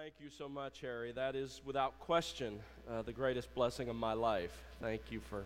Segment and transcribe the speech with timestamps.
[0.00, 1.10] thank you so much, Harry.
[1.10, 4.52] That is, without question, uh, the greatest blessing of my life.
[4.80, 5.44] Thank you for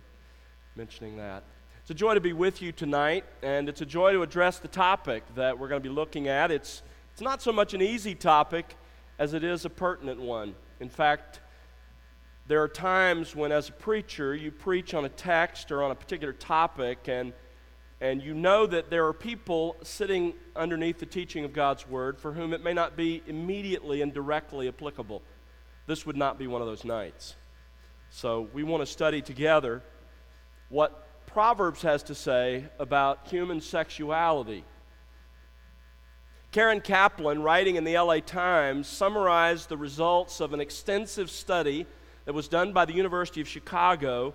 [0.76, 1.42] mentioning that.
[1.80, 4.68] It's a joy to be with you tonight, and it's a joy to address the
[4.68, 6.50] topic that we're going to be looking at.
[6.50, 8.76] It's, it's not so much an easy topic
[9.18, 10.54] as it is a pertinent one.
[10.80, 11.40] In fact,
[12.46, 15.94] there are times when, as a preacher, you preach on a text or on a
[15.94, 17.32] particular topic, and
[18.02, 22.32] and you know that there are people sitting underneath the teaching of God's Word for
[22.32, 25.22] whom it may not be immediately and directly applicable.
[25.86, 27.36] This would not be one of those nights.
[28.10, 29.84] So we want to study together
[30.68, 34.64] what Proverbs has to say about human sexuality.
[36.50, 41.86] Karen Kaplan, writing in the LA Times, summarized the results of an extensive study
[42.24, 44.34] that was done by the University of Chicago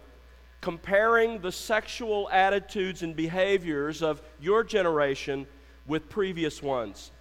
[0.61, 5.47] comparing the sexual attitudes and behaviors of your generation
[5.85, 7.11] with previous ones.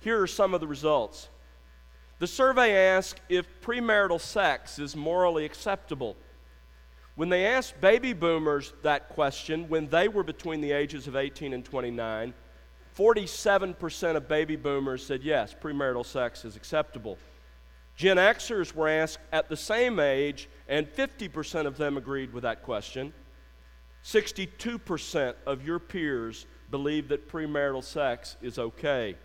[0.00, 1.28] Here are some of the results.
[2.18, 6.16] The survey asked if premarital sex is morally acceptable.
[7.14, 11.52] When they asked baby boomers that question when they were between the ages of 18
[11.52, 12.34] and 29,
[12.96, 17.18] 47% of baby boomers said yes, premarital sex is acceptable.
[17.96, 22.62] Gen Xers were asked at the same age, and 50% of them agreed with that
[22.62, 23.12] question.
[24.04, 29.16] 62% of your peers believe that premarital sex is okay.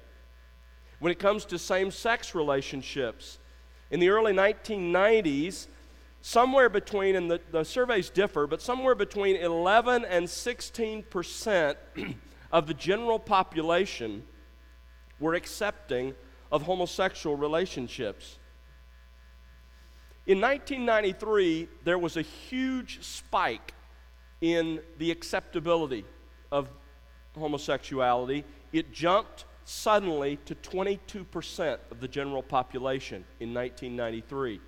[1.00, 3.39] When it comes to same sex relationships,
[3.89, 5.67] in the early 1990s,
[6.22, 11.75] somewhere between, and the, the surveys differ, but somewhere between 11 and 16%
[12.52, 14.23] of the general population
[15.19, 16.14] were accepting
[16.52, 18.38] of homosexual relationships.
[20.27, 23.73] In 1993, there was a huge spike
[24.39, 26.05] in the acceptability
[26.52, 26.69] of
[27.36, 28.44] homosexuality.
[28.72, 34.61] It jumped suddenly to 22% of the general population in 1993.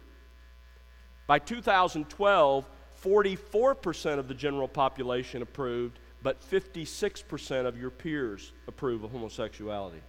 [1.27, 2.69] By 2012,
[3.03, 10.01] 44% of the general population approved, but 56% of your peers approve of homosexuality.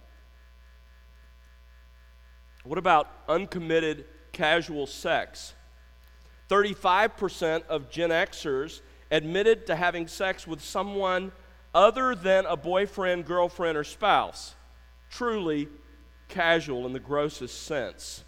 [2.63, 5.53] What about uncommitted casual sex.
[6.49, 11.31] 35% of Gen Xers admitted to having sex with someone
[11.73, 14.53] other than a boyfriend, girlfriend, or spouse.
[15.09, 15.69] Truly
[16.27, 18.23] casual in the grossest sense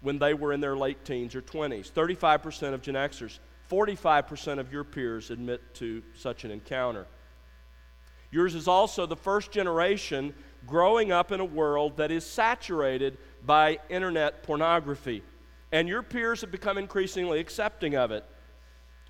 [0.00, 1.92] when they were in their late teens or 20s.
[1.92, 3.38] 35% of Gen Xers,
[3.70, 7.06] 45% of your peers admit to such an encounter.
[8.30, 10.34] Yours is also the first generation
[10.66, 15.22] growing up in a world that is saturated by internet pornography.
[15.72, 18.24] And your peers have become increasingly accepting of it.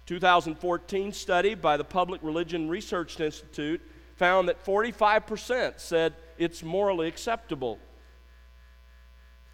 [0.06, 3.80] 2014 study by the Public Religion Research Institute
[4.16, 7.78] found that 45% said it's morally acceptable.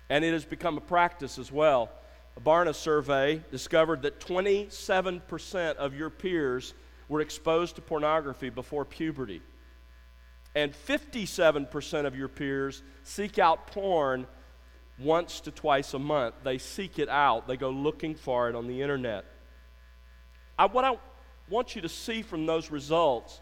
[0.08, 1.90] And it has become a practice as well.
[2.36, 6.74] A Barna survey discovered that 27% of your peers
[7.08, 9.42] were exposed to pornography before puberty.
[10.54, 14.26] And 57% of your peers seek out porn
[14.98, 16.34] once to twice a month.
[16.44, 19.24] They seek it out, they go looking for it on the internet.
[20.58, 20.98] I, what I
[21.48, 23.40] want you to see from those results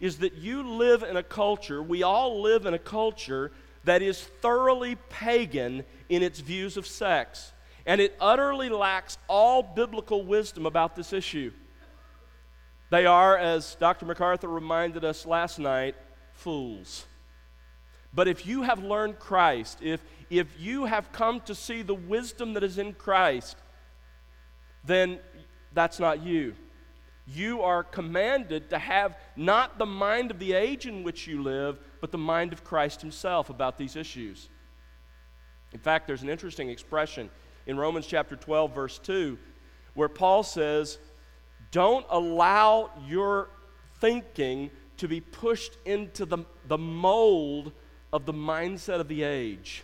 [0.00, 3.52] is that you live in a culture, we all live in a culture
[3.84, 7.52] that is thoroughly pagan in its views of sex.
[7.86, 11.52] And it utterly lacks all biblical wisdom about this issue.
[12.90, 14.06] They are, as Dr.
[14.06, 15.96] MacArthur reminded us last night,
[16.32, 17.06] fools.
[18.14, 20.00] But if you have learned Christ, if,
[20.38, 23.56] if you have come to see the wisdom that is in Christ,
[24.84, 25.18] then
[25.72, 26.54] that's not you.
[27.26, 31.78] You are commanded to have not the mind of the age in which you live,
[32.00, 34.48] but the mind of Christ Himself about these issues.
[35.72, 37.30] In fact, there's an interesting expression
[37.66, 39.38] in Romans chapter 12, verse 2,
[39.94, 40.98] where Paul says,
[41.70, 43.48] Don't allow your
[44.00, 47.72] thinking to be pushed into the, the mold
[48.12, 49.82] of the mindset of the age.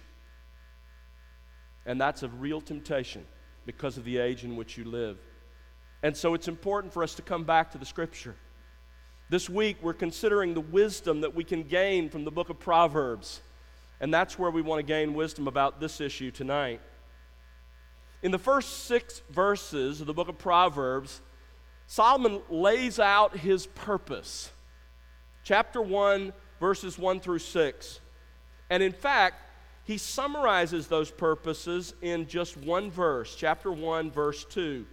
[1.87, 3.27] And that's a real temptation
[3.67, 5.19] because of the age in which you live.
[6.03, 8.35] And so it's important for us to come back to the scripture.
[9.29, 13.41] This week, we're considering the wisdom that we can gain from the book of Proverbs.
[14.01, 16.81] And that's where we want to gain wisdom about this issue tonight.
[18.23, 21.21] In the first six verses of the book of Proverbs,
[21.87, 24.51] Solomon lays out his purpose.
[25.45, 28.01] Chapter 1, verses 1 through 6.
[28.69, 29.50] And in fact,
[29.85, 34.87] he summarizes those purposes in just one verse, chapter 1, verse 2.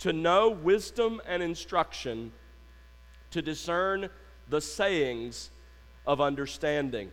[0.00, 2.32] To know wisdom and instruction,
[3.30, 4.08] to discern
[4.48, 5.50] the sayings
[6.06, 7.10] of understanding.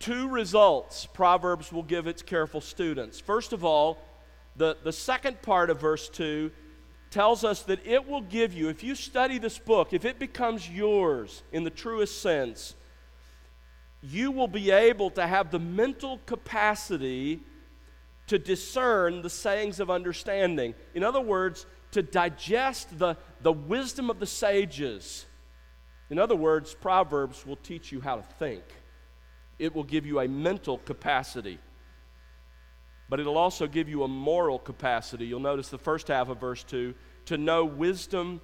[0.00, 3.20] two results Proverbs will give its careful students.
[3.20, 3.98] First of all,
[4.56, 6.50] the, the second part of verse 2
[7.10, 10.68] tells us that it will give you, if you study this book, if it becomes
[10.68, 12.74] yours in the truest sense,
[14.10, 17.40] you will be able to have the mental capacity
[18.26, 20.74] to discern the sayings of understanding.
[20.94, 25.26] In other words, to digest the, the wisdom of the sages.
[26.10, 28.62] In other words, Proverbs will teach you how to think,
[29.58, 31.58] it will give you a mental capacity.
[33.08, 35.26] But it'll also give you a moral capacity.
[35.26, 36.94] You'll notice the first half of verse 2
[37.26, 38.40] to know wisdom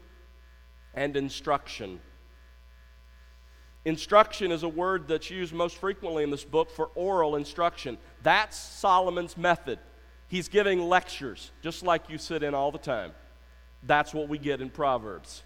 [0.94, 2.00] and instruction.
[3.84, 7.96] Instruction is a word that's used most frequently in this book for oral instruction.
[8.22, 9.78] That's Solomon's method.
[10.28, 13.12] He's giving lectures, just like you sit in all the time.
[13.82, 15.42] That's what we get in Proverbs.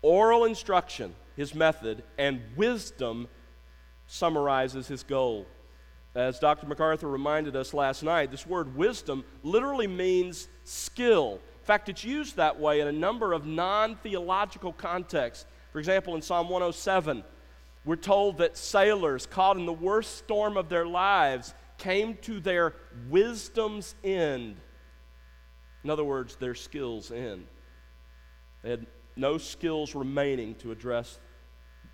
[0.00, 3.28] Oral instruction, his method, and wisdom
[4.06, 5.46] summarizes his goal.
[6.14, 6.66] As Dr.
[6.66, 11.40] MacArthur reminded us last night, this word wisdom literally means skill.
[11.60, 15.44] In fact, it's used that way in a number of non theological contexts.
[15.76, 17.22] For example, in Psalm 107,
[17.84, 22.72] we're told that sailors caught in the worst storm of their lives came to their
[23.10, 24.56] wisdom's end.
[25.84, 27.46] In other words, their skills end.
[28.62, 28.86] They had
[29.16, 31.18] no skills remaining to address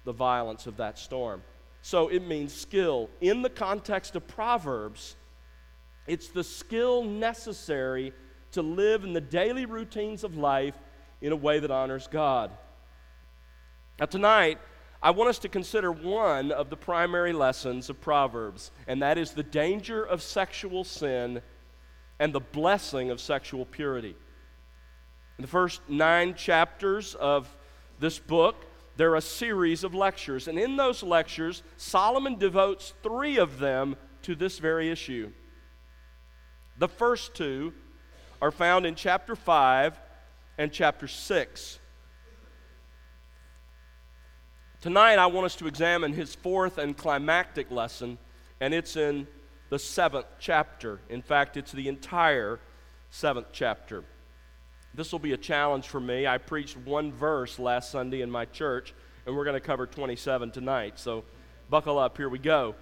[0.05, 1.43] the violence of that storm.
[1.81, 3.11] So it means skill.
[3.21, 5.17] In the context of Proverbs,
[6.07, 8.13] it's the skill necessary
[8.53, 10.79] to live in the daily routines of life
[11.21, 12.53] in a way that honors God.
[14.03, 14.59] Now, tonight,
[15.01, 19.31] I want us to consider one of the primary lessons of Proverbs, and that is
[19.31, 21.41] the danger of sexual sin
[22.19, 24.17] and the blessing of sexual purity.
[25.39, 27.57] In the first nine chapters of
[28.01, 28.57] this book,
[28.97, 33.95] there are a series of lectures, and in those lectures, Solomon devotes three of them
[34.23, 35.31] to this very issue.
[36.77, 37.73] The first two
[38.41, 39.97] are found in chapter 5
[40.59, 41.79] and chapter 6.
[44.83, 48.19] Tonight, I want us to examine his fourth and climactic lesson,
[48.61, 49.29] and it's in
[49.69, 50.99] the seventh chapter.
[51.09, 52.59] In fact, it's the entire
[53.09, 54.03] seventh chapter.
[54.93, 56.27] This will be a challenge for me.
[56.27, 58.93] I preached one verse last Sunday in my church,
[59.25, 60.99] and we're going to cover 27 tonight.
[60.99, 61.23] So
[61.71, 62.75] buckle up, here we go.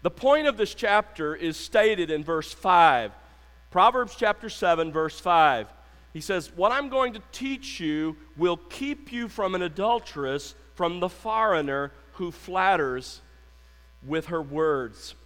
[0.00, 3.12] The point of this chapter is stated in verse 5.
[3.70, 5.68] Proverbs chapter 7, verse 5.
[6.14, 11.00] He says, What I'm going to teach you will keep you from an adulteress from
[11.00, 13.20] the foreigner who flatters
[14.06, 15.16] with her words.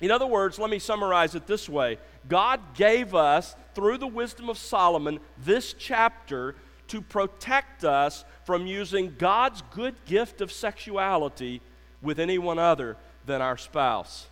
[0.00, 1.98] In other words, let me summarize it this way
[2.28, 6.54] God gave us, through the wisdom of Solomon, this chapter
[6.86, 11.60] to protect us from using God's good gift of sexuality
[12.00, 12.96] with anyone other
[13.26, 14.28] than our spouse.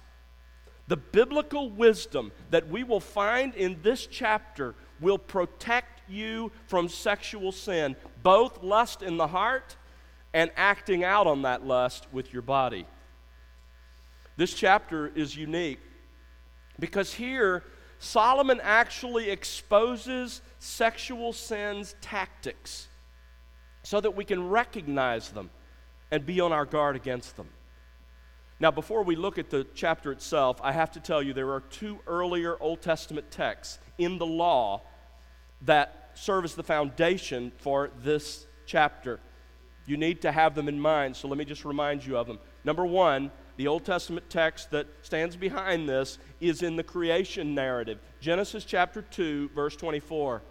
[0.87, 7.51] The biblical wisdom that we will find in this chapter will protect you from sexual
[7.51, 9.77] sin, both lust in the heart
[10.35, 12.87] and acting out on that lust with your body.
[14.37, 15.81] This chapter is unique
[16.79, 17.63] because here
[17.99, 22.89] Solomon actually exposes sexual sin's tactics
[23.83, 25.51] so that we can recognize them
[26.11, 27.49] and be on our guard against them.
[28.59, 31.61] Now, before we look at the chapter itself, I have to tell you there are
[31.61, 34.83] two earlier Old Testament texts in the law
[35.63, 39.21] that serve as the foundation for this chapter.
[39.87, 42.39] You need to have them in mind, so let me just remind you of them.
[42.65, 47.99] Number one, the Old Testament text that stands behind this is in the creation narrative
[48.21, 50.43] Genesis chapter 2, verse 24.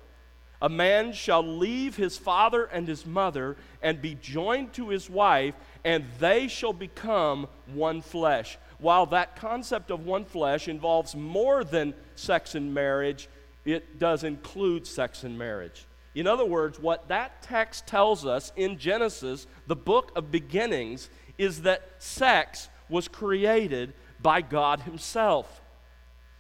[0.62, 5.56] A man shall leave his father and his mother and be joined to his wife,
[5.84, 8.60] and they shall become one flesh.
[8.78, 13.28] While that concept of one flesh involves more than sex and marriage,
[13.66, 15.86] it does include sex and marriage.
[16.14, 21.62] In other words, what that text tells us in Genesis, the book of beginnings, is
[21.62, 25.62] that sex was created by God Himself.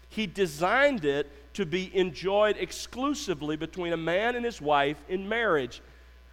[0.09, 5.81] He designed it to be enjoyed exclusively between a man and his wife in marriage.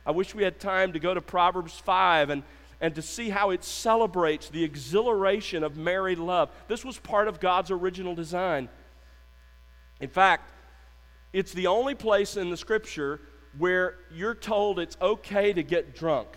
[0.04, 2.42] I wish we had time to go to Proverbs 5 and,
[2.80, 6.50] and to see how it celebrates the exhilaration of married love.
[6.66, 8.68] This was part of God's original design.
[10.00, 10.50] In fact,
[11.33, 13.21] it's the only place in the scripture
[13.57, 16.28] where you're told it's okay to get drunk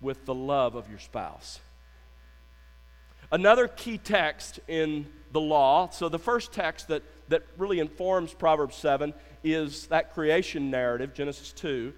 [0.00, 1.60] with the love of your spouse.
[3.32, 8.74] Another key text in the law, so the first text that, that really informs Proverbs
[8.76, 9.14] 7
[9.44, 11.92] is that creation narrative, Genesis 2.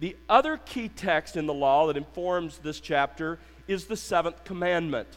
[0.00, 5.08] The other key text in the law that informs this chapter is the seventh commandment.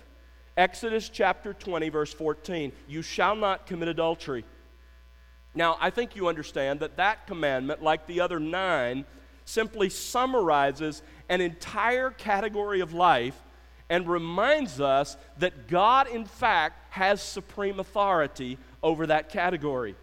[0.56, 4.46] Exodus chapter 20, verse 14 You shall not commit adultery.
[5.58, 9.06] Now, I think you understand that that commandment, like the other nine,
[9.44, 13.36] simply summarizes an entire category of life
[13.90, 19.96] and reminds us that God, in fact, has supreme authority over that category.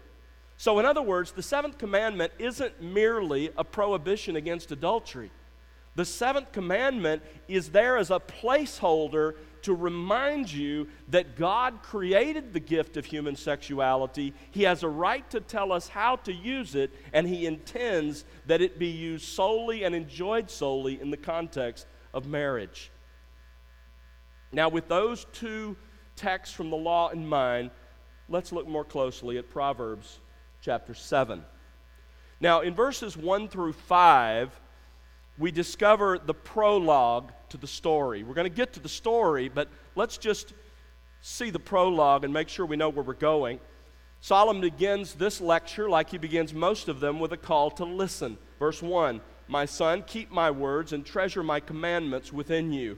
[0.57, 5.31] So, in other words, the seventh commandment isn't merely a prohibition against adultery.
[5.95, 9.35] The seventh commandment is there as a placeholder
[9.65, 14.33] to remind you that God created the gift of human sexuality.
[14.51, 18.61] He has a right to tell us how to use it, and He intends that
[18.61, 22.91] it be used solely and enjoyed solely in the context of marriage.
[24.51, 25.75] Now, with those two
[26.15, 27.71] texts from the law in mind,
[28.29, 30.19] let's look more closely at Proverbs
[30.61, 31.43] chapter 7.
[32.39, 34.61] Now, in verses 1 through 5,
[35.37, 38.23] we discover the prologue to the story.
[38.23, 40.53] We're going to get to the story, but let's just
[41.21, 43.59] see the prologue and make sure we know where we're going.
[44.21, 48.37] Solomon begins this lecture, like he begins most of them, with a call to listen.
[48.59, 52.97] Verse 1 My son, keep my words and treasure my commandments within you.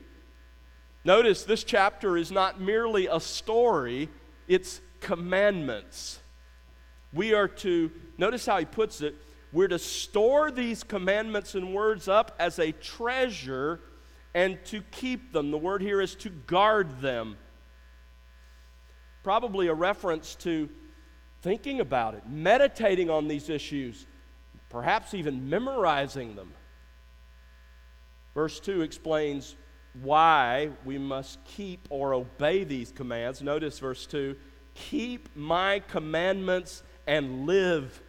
[1.03, 4.09] Notice this chapter is not merely a story,
[4.47, 6.19] it's commandments.
[7.13, 9.15] We are to, notice how he puts it,
[9.51, 13.79] we're to store these commandments and words up as a treasure
[14.33, 15.51] and to keep them.
[15.51, 17.37] The word here is to guard them.
[19.23, 20.69] Probably a reference to
[21.41, 24.05] thinking about it, meditating on these issues,
[24.69, 26.53] perhaps even memorizing them.
[28.33, 29.55] Verse 2 explains
[30.01, 33.41] why we must keep or obey these commands.
[33.41, 34.35] Notice verse 2
[34.75, 38.03] keep my commandments and live.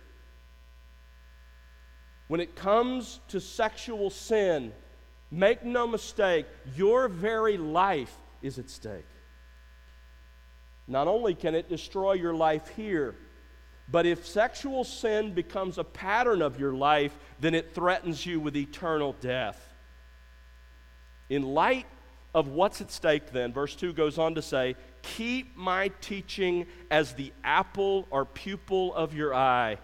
[2.28, 4.72] When it comes to sexual sin,
[5.30, 9.06] make no mistake, your very life is at stake.
[10.86, 13.14] Not only can it destroy your life here,
[13.90, 18.56] but if sexual sin becomes a pattern of your life, then it threatens you with
[18.56, 19.74] eternal death.
[21.30, 21.86] In light
[22.34, 27.14] of what's at stake, then, verse 2 goes on to say, Keep my teaching as
[27.14, 29.78] the apple or pupil of your eye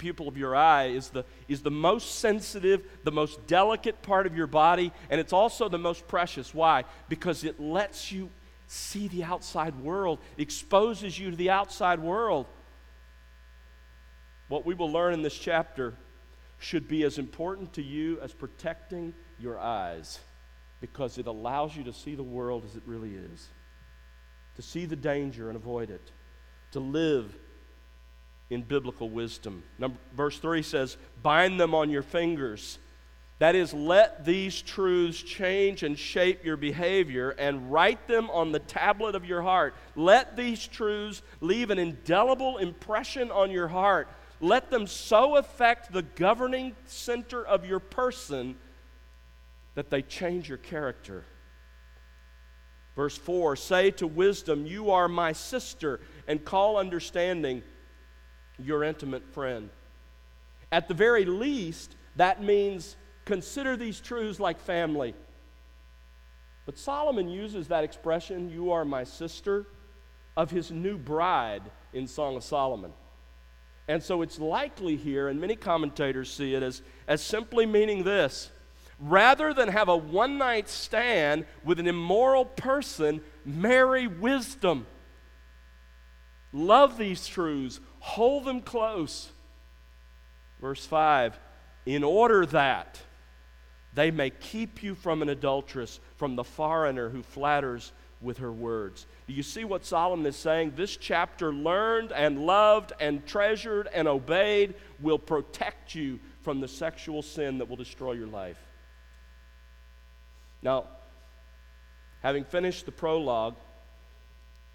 [0.00, 4.34] pupil of your eye is the, is the most sensitive, the most delicate part of
[4.34, 6.54] your body, and it's also the most precious.
[6.54, 6.84] Why?
[7.10, 8.30] Because it lets you
[8.66, 12.46] see the outside world, exposes you to the outside world.
[14.48, 15.94] What we will learn in this chapter
[16.58, 20.18] should be as important to you as protecting your eyes
[20.80, 23.48] because it allows you to see the world as it really is,
[24.56, 26.10] to see the danger and avoid it,
[26.72, 27.36] to live
[28.50, 29.62] in biblical wisdom.
[29.78, 32.78] Number, verse 3 says, Bind them on your fingers.
[33.38, 38.58] That is, let these truths change and shape your behavior and write them on the
[38.58, 39.74] tablet of your heart.
[39.96, 44.08] Let these truths leave an indelible impression on your heart.
[44.40, 48.56] Let them so affect the governing center of your person
[49.74, 51.24] that they change your character.
[52.94, 57.62] Verse 4 Say to wisdom, You are my sister, and call understanding
[58.64, 59.70] your intimate friend.
[60.72, 65.14] At the very least, that means consider these truths like family.
[66.66, 69.66] But Solomon uses that expression, you are my sister,
[70.36, 71.62] of his new bride
[71.92, 72.92] in Song of Solomon.
[73.88, 78.50] And so it's likely here, and many commentators see it as, as simply meaning this
[79.00, 84.86] rather than have a one night stand with an immoral person, marry wisdom.
[86.52, 89.30] Love these truths, hold them close.
[90.60, 91.38] Verse 5
[91.86, 93.00] In order that
[93.94, 99.06] they may keep you from an adulteress, from the foreigner who flatters with her words.
[99.26, 100.74] Do you see what Solomon is saying?
[100.76, 107.22] This chapter, learned and loved and treasured and obeyed, will protect you from the sexual
[107.22, 108.58] sin that will destroy your life.
[110.62, 110.84] Now,
[112.22, 113.54] having finished the prologue,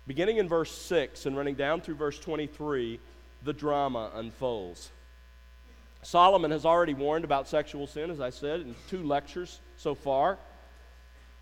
[0.07, 2.99] Beginning in verse 6 and running down through verse 23,
[3.45, 4.91] the drama unfolds.
[6.01, 10.37] Solomon has already warned about sexual sin, as I said, in two lectures so far.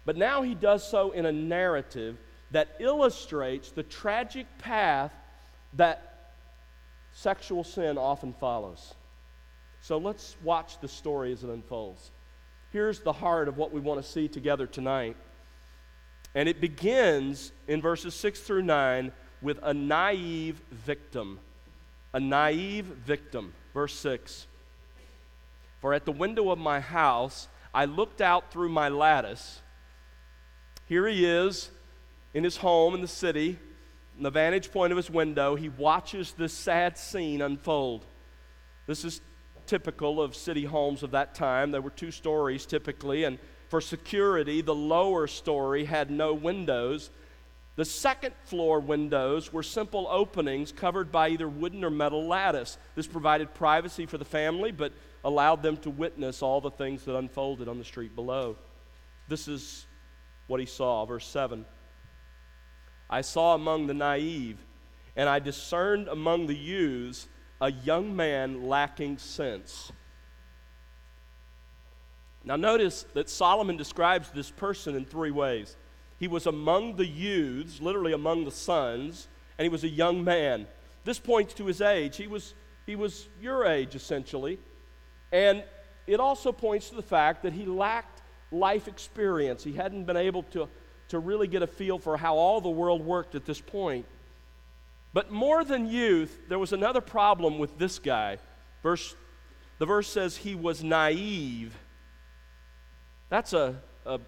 [0.05, 2.17] But now he does so in a narrative
[2.51, 5.13] that illustrates the tragic path
[5.73, 6.33] that
[7.13, 8.93] sexual sin often follows.
[9.81, 12.11] So let's watch the story as it unfolds.
[12.71, 15.15] Here's the heart of what we want to see together tonight.
[16.35, 21.39] And it begins in verses 6 through 9 with a naive victim.
[22.13, 23.53] A naive victim.
[23.73, 24.47] Verse 6
[25.81, 29.61] For at the window of my house I looked out through my lattice,
[30.87, 31.71] Here he is
[32.33, 33.57] in his home in the city,
[34.17, 35.55] in the vantage point of his window.
[35.55, 38.05] He watches this sad scene unfold.
[38.85, 39.21] This is
[39.65, 41.71] typical of city homes of that time.
[41.71, 43.39] There were two stories typically, and
[43.69, 47.09] for security, the lower story had no windows.
[47.75, 52.77] The second floor windows were simple openings covered by either wooden or metal lattice.
[52.95, 57.15] This provided privacy for the family, but allowed them to witness all the things that
[57.15, 58.57] unfolded on the street below.
[59.27, 59.87] This is
[60.45, 61.65] what he saw, verse 7.
[63.09, 64.63] I saw among the naive,
[65.15, 67.27] and I discerned among the youths
[67.59, 69.91] a young man lacking sense.
[72.43, 75.77] Now, notice that Solomon describes this person in three ways.
[76.23, 79.27] He was among the youths, literally among the sons,
[79.57, 80.67] and he was a young man.
[81.03, 82.15] This points to his age.
[82.15, 82.53] He was,
[82.85, 84.57] he was your age, essentially.
[85.33, 85.65] And
[86.07, 89.65] it also points to the fact that he lacked life experience.
[89.65, 90.69] He hadn't been able to,
[91.09, 94.05] to really get a feel for how all the world worked at this point.
[95.11, 98.37] But more than youth, there was another problem with this guy.
[98.81, 99.13] Verse,
[99.77, 101.77] the verse says he was naive.
[103.27, 104.21] That's a, a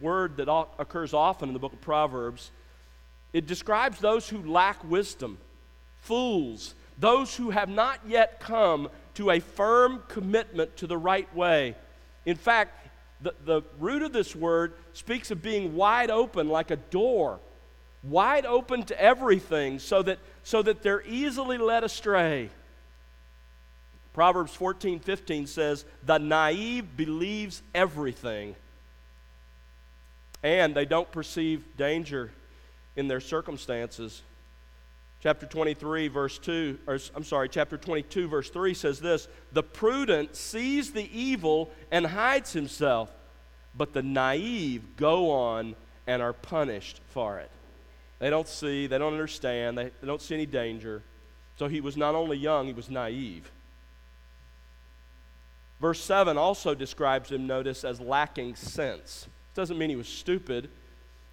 [0.00, 2.50] word that occurs often in the book of Proverbs.
[3.32, 5.38] It describes those who lack wisdom,
[6.00, 11.74] fools, those who have not yet come to a firm commitment to the right way.
[12.26, 12.88] In fact,
[13.22, 17.40] the, the root of this word speaks of being wide open like a door
[18.02, 22.50] wide open to everything so that, so that they're easily led astray.
[24.12, 28.56] Proverbs 14 15 says, The naive believes everything,
[30.42, 32.30] and they don't perceive danger
[32.96, 34.22] in their circumstances.
[35.22, 40.34] Chapter 23, verse 2, or I'm sorry, chapter 22, verse 3 says this The prudent
[40.34, 43.10] sees the evil and hides himself,
[43.76, 47.50] but the naive go on and are punished for it.
[48.18, 51.02] They don't see, they don't understand, they, they don't see any danger.
[51.58, 53.50] So he was not only young, he was naive.
[55.80, 59.26] Verse 7 also describes him, notice, as lacking sense.
[59.60, 60.70] Doesn't mean he was stupid,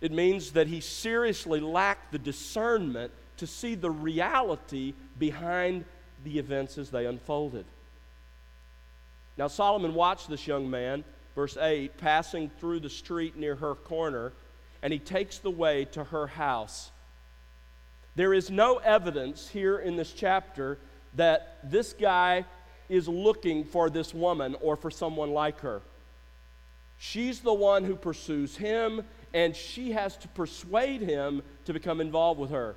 [0.01, 5.85] it means that he seriously lacked the discernment to see the reality behind
[6.25, 7.63] the events as they unfolded.
[9.37, 14.33] Now, Solomon watched this young man, verse 8, passing through the street near her corner
[14.81, 16.91] and he takes the way to her house.
[18.17, 20.79] There is no evidence here in this chapter
[21.15, 22.43] that this guy
[22.89, 25.81] is looking for this woman or for someone like her.
[26.97, 32.39] She's the one who pursues him, and she has to persuade him to become involved
[32.39, 32.75] with her.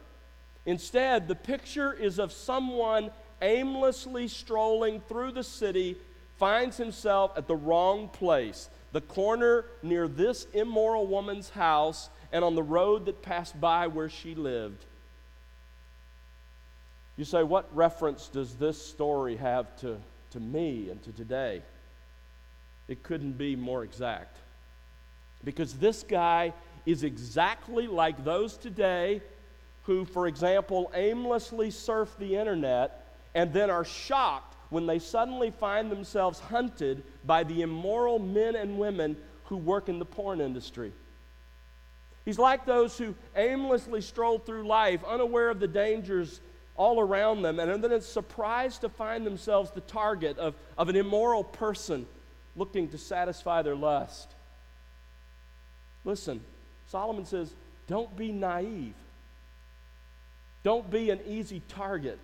[0.67, 5.97] Instead, the picture is of someone aimlessly strolling through the city,
[6.37, 12.55] finds himself at the wrong place the corner near this immoral woman's house and on
[12.55, 14.85] the road that passed by where she lived.
[17.17, 19.99] You say, what reference does this story have to,
[20.31, 21.63] to me and to today?
[22.91, 24.37] It couldn't be more exact.
[25.45, 26.53] Because this guy
[26.85, 29.23] is exactly like those today
[29.85, 35.91] who, for example, aimlessly surf the internet and then are shocked when they suddenly find
[35.91, 40.93] themselves hunted by the immoral men and women who work in the porn industry.
[42.25, 46.41] He's like those who aimlessly stroll through life, unaware of the dangers
[46.77, 50.97] all around them, and then it's surprised to find themselves the target of, of an
[50.97, 52.07] immoral person
[52.57, 54.29] looking to satisfy their lust.
[56.05, 56.41] Listen,
[56.89, 57.53] Solomon says,
[57.87, 58.95] don't be naive.
[60.63, 62.19] Don't be an easy target.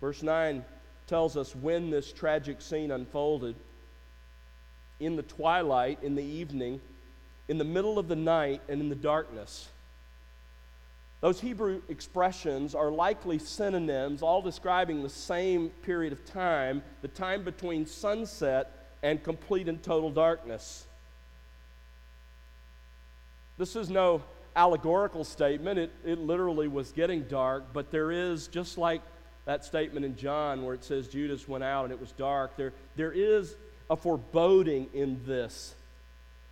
[0.00, 0.64] Verse 9
[1.06, 3.54] tells us when this tragic scene unfolded.
[4.98, 6.80] In the twilight, in the evening,
[7.48, 9.68] in the middle of the night, and in the darkness.
[11.22, 17.44] Those Hebrew expressions are likely synonyms, all describing the same period of time, the time
[17.44, 20.84] between sunset and complete and total darkness.
[23.56, 24.22] This is no
[24.56, 25.78] allegorical statement.
[25.78, 29.00] It, it literally was getting dark, but there is, just like
[29.44, 32.72] that statement in John where it says Judas went out and it was dark, there,
[32.96, 33.54] there is
[33.88, 35.76] a foreboding in this.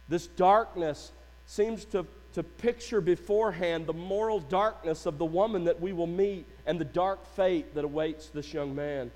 [0.09, 1.11] This darkness
[1.47, 6.47] seems to, to picture beforehand the moral darkness of the woman that we will meet
[6.67, 9.11] and the dark fate that awaits this young man.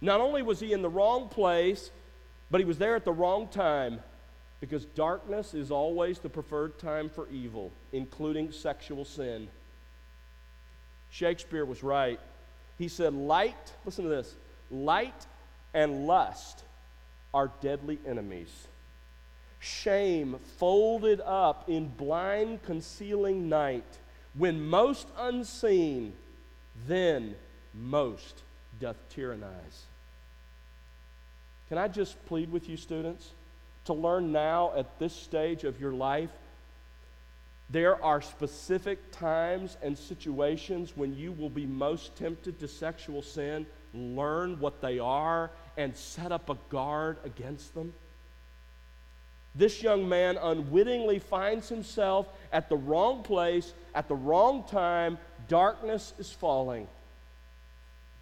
[0.00, 1.90] Not only was he in the wrong place,
[2.50, 4.00] but he was there at the wrong time
[4.60, 9.48] because darkness is always the preferred time for evil, including sexual sin.
[11.10, 12.20] Shakespeare was right
[12.82, 14.34] he said, Light, listen to this,
[14.70, 15.26] light
[15.72, 16.64] and lust
[17.32, 18.50] are deadly enemies.
[19.62, 23.84] Shame folded up in blind, concealing night,
[24.34, 26.12] when most unseen,
[26.86, 27.36] then
[27.72, 28.42] most
[28.80, 29.84] doth tyrannize.
[31.68, 33.30] Can I just plead with you, students,
[33.84, 36.30] to learn now at this stage of your life?
[37.70, 43.64] There are specific times and situations when you will be most tempted to sexual sin.
[43.94, 47.94] Learn what they are and set up a guard against them.
[49.54, 55.18] This young man unwittingly finds himself at the wrong place at the wrong time.
[55.48, 56.88] Darkness is falling.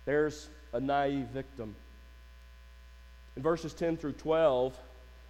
[0.07, 1.77] There's a naive victim.
[3.37, 4.77] In verses 10 through 12,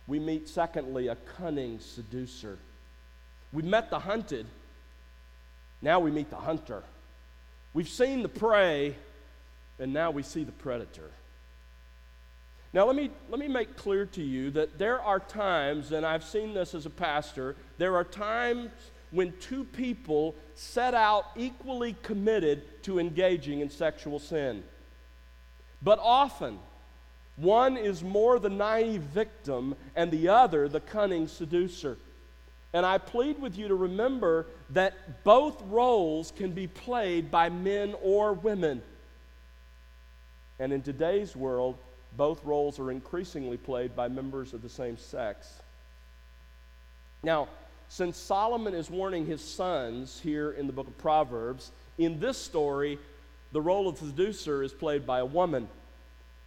[0.06, 2.58] we meet, secondly, a cunning seducer.
[3.52, 4.46] We've met the hunted,
[5.82, 6.82] now we meet the hunter.
[7.72, 8.96] We've seen the prey,
[9.78, 11.10] and now we see the predator.
[12.72, 16.22] Now, let me, let me make clear to you that there are times, and I've
[16.22, 18.70] seen this as a pastor, there are times
[19.10, 24.62] when two people set out equally committed to engaging in sexual sin.
[25.82, 26.60] But often,
[27.34, 31.96] one is more the naive victim, and the other the cunning seducer.
[32.72, 37.96] And I plead with you to remember that both roles can be played by men
[38.00, 38.80] or women.
[40.60, 41.78] And in today's world,
[42.16, 45.52] both roles are increasingly played by members of the same sex.
[47.22, 47.48] Now,
[47.88, 52.98] since Solomon is warning his sons here in the book of Proverbs, in this story,
[53.52, 55.68] the role of seducer is played by a woman.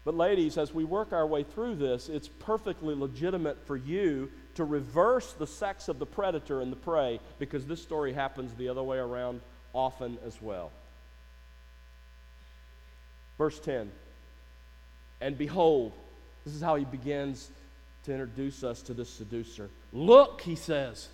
[0.05, 4.63] But, ladies, as we work our way through this, it's perfectly legitimate for you to
[4.63, 8.83] reverse the sex of the predator and the prey because this story happens the other
[8.83, 9.41] way around
[9.73, 10.71] often as well.
[13.37, 13.91] Verse 10
[15.23, 15.93] and behold,
[16.43, 17.49] this is how he begins
[18.03, 19.69] to introduce us to this seducer.
[19.93, 21.07] Look, he says.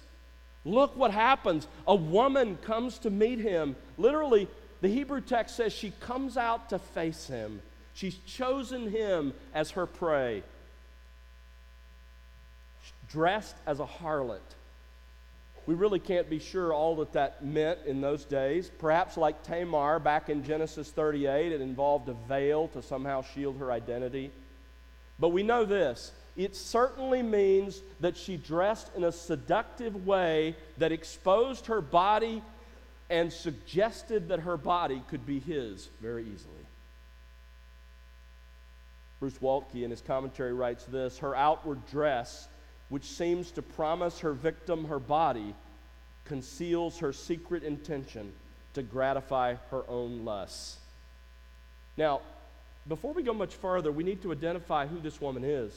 [0.65, 1.67] Look what happens.
[1.87, 3.75] A woman comes to meet him.
[3.97, 4.47] Literally,
[4.81, 7.61] the Hebrew text says she comes out to face him.
[7.93, 10.41] She's chosen him as her prey.
[13.09, 14.39] Dressed as a harlot.
[15.69, 18.71] We really can't be sure all that that meant in those days.
[18.79, 23.71] Perhaps, like Tamar back in Genesis 38, it involved a veil to somehow shield her
[23.71, 24.31] identity.
[25.19, 30.91] But we know this it certainly means that she dressed in a seductive way that
[30.91, 32.41] exposed her body
[33.11, 36.65] and suggested that her body could be his very easily.
[39.19, 42.47] Bruce Waltke in his commentary writes this Her outward dress
[42.89, 45.55] which seems to promise her victim her body,
[46.25, 48.31] conceals her secret intention
[48.73, 50.77] to gratify her own lusts.
[51.97, 52.21] Now,
[52.87, 55.73] before we go much further, we need to identify who this woman is.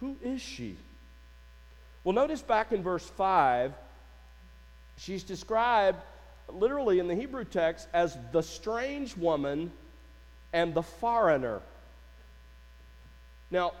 [0.00, 0.76] Who is she?
[2.02, 3.72] Well, notice back in verse 5,
[4.98, 5.98] she's described
[6.52, 9.72] literally in the Hebrew text as the strange woman
[10.52, 11.60] and the foreigner.
[13.50, 13.72] Now,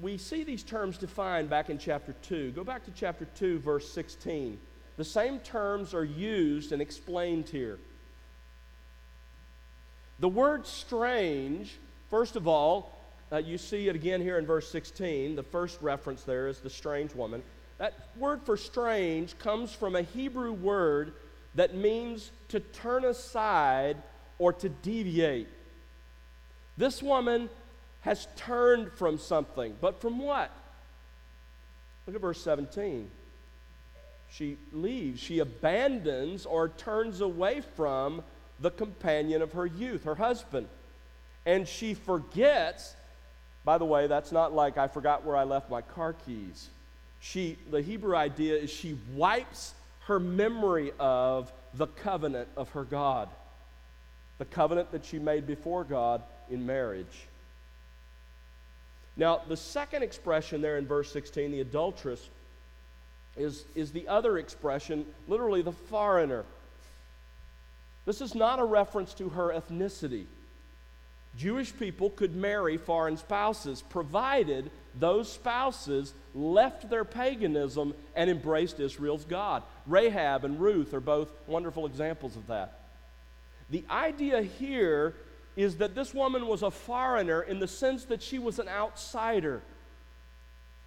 [0.00, 2.52] we see these terms defined back in chapter 2.
[2.52, 4.58] Go back to chapter 2, verse 16.
[4.96, 7.78] The same terms are used and explained here.
[10.20, 11.78] The word strange,
[12.10, 12.98] first of all,
[13.32, 15.36] uh, you see it again here in verse 16.
[15.36, 17.42] The first reference there is the strange woman.
[17.78, 21.14] That word for strange comes from a Hebrew word
[21.54, 23.96] that means to turn aside
[24.38, 25.48] or to deviate.
[26.76, 27.50] This woman
[28.02, 29.74] has turned from something.
[29.80, 30.50] But from what?
[32.06, 33.10] Look at verse 17.
[34.30, 38.22] She leaves, she abandons or turns away from
[38.60, 40.68] the companion of her youth, her husband.
[41.44, 42.94] And she forgets,
[43.64, 46.68] by the way, that's not like I forgot where I left my car keys.
[47.20, 49.74] She, the Hebrew idea is she wipes
[50.06, 53.28] her memory of the covenant of her God,
[54.38, 57.26] the covenant that she made before God in marriage.
[59.16, 62.28] Now, the second expression there in verse 16, the adulteress,
[63.36, 66.44] is, is the other expression, literally the foreigner.
[68.04, 70.24] This is not a reference to her ethnicity.
[71.38, 79.24] Jewish people could marry foreign spouses, provided those spouses left their paganism and embraced Israel's
[79.24, 79.62] God.
[79.86, 82.80] Rahab and Ruth are both wonderful examples of that.
[83.70, 85.14] The idea here
[85.56, 89.62] is that this woman was a foreigner in the sense that she was an outsider.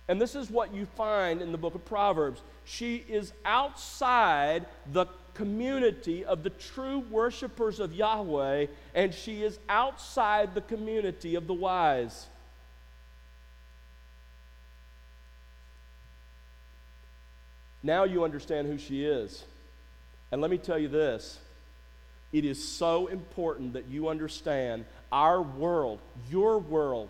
[0.08, 2.42] And this is what you find in the book of Proverbs.
[2.64, 10.56] She is outside the community of the true worshipers of Yahweh, and she is outside
[10.56, 12.28] the community of the wise.
[17.84, 19.44] Now you understand who she is.
[20.32, 21.40] And let me tell you this
[22.36, 27.08] it is so important that you understand our world, your world,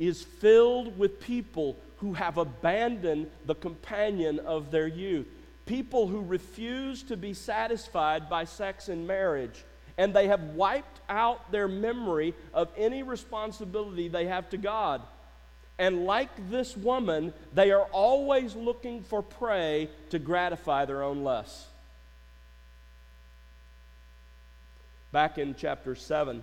[0.00, 5.28] is filled with people who have abandoned the companion of their youth.
[5.66, 9.64] People who refuse to be satisfied by sex and marriage.
[9.98, 15.00] And they have wiped out their memory of any responsibility they have to God.
[15.78, 21.66] And like this woman, they are always looking for prey to gratify their own lusts.
[25.12, 26.42] Back in chapter 7,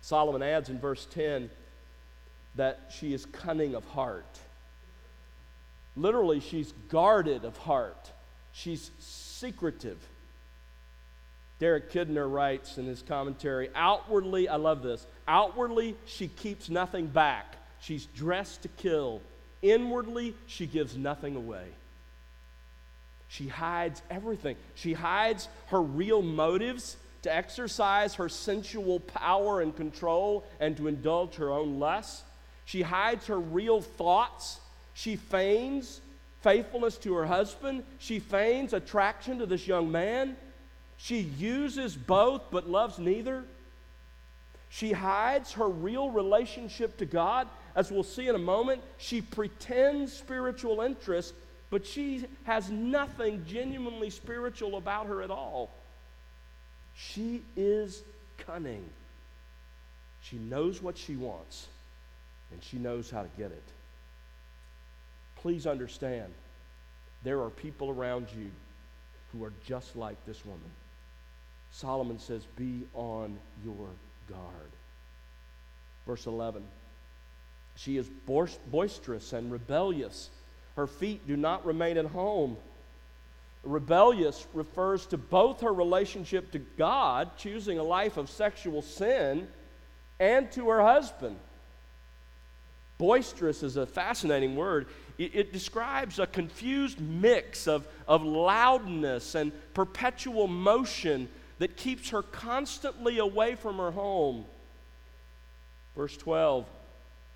[0.00, 1.50] Solomon adds in verse 10
[2.56, 4.38] that she is cunning of heart.
[5.96, 8.10] Literally, she's guarded of heart,
[8.52, 9.98] she's secretive.
[11.60, 17.56] Derek Kidner writes in his commentary outwardly, I love this, outwardly, she keeps nothing back.
[17.80, 19.20] She's dressed to kill.
[19.62, 21.66] Inwardly, she gives nothing away.
[23.28, 24.56] She hides everything.
[24.74, 31.34] She hides her real motives to exercise her sensual power and control and to indulge
[31.36, 32.22] her own lusts.
[32.66, 34.60] She hides her real thoughts.
[34.92, 36.00] She feigns
[36.42, 37.84] faithfulness to her husband.
[37.98, 40.36] She feigns attraction to this young man.
[40.98, 43.44] She uses both but loves neither.
[44.68, 47.48] She hides her real relationship to God.
[47.74, 51.34] As we'll see in a moment, she pretends spiritual interest,
[51.70, 55.70] but she has nothing genuinely spiritual about her at all.
[56.96, 58.02] She is
[58.38, 58.84] cunning.
[60.22, 61.66] She knows what she wants,
[62.52, 63.62] and she knows how to get it.
[65.36, 66.32] Please understand,
[67.22, 68.50] there are people around you
[69.32, 70.70] who are just like this woman.
[71.72, 73.88] Solomon says, Be on your
[74.28, 74.70] guard.
[76.06, 76.62] Verse 11
[77.76, 78.08] She is
[78.70, 80.30] boisterous and rebellious.
[80.76, 82.56] Her feet do not remain at home.
[83.64, 89.48] Rebellious refers to both her relationship to God, choosing a life of sexual sin,
[90.20, 91.36] and to her husband.
[92.98, 94.86] Boisterous is a fascinating word.
[95.18, 102.22] It, it, describes a confused mix of, of loudness and perpetual motion that keeps her
[102.22, 104.44] constantly away from her home.
[105.96, 106.66] Verse 12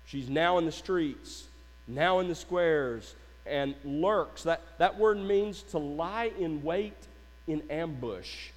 [0.05, 1.47] She's now in the streets,
[1.87, 3.15] now in the squares,
[3.45, 4.43] and lurks.
[4.43, 6.93] That, that word means to lie in wait
[7.47, 8.49] in ambush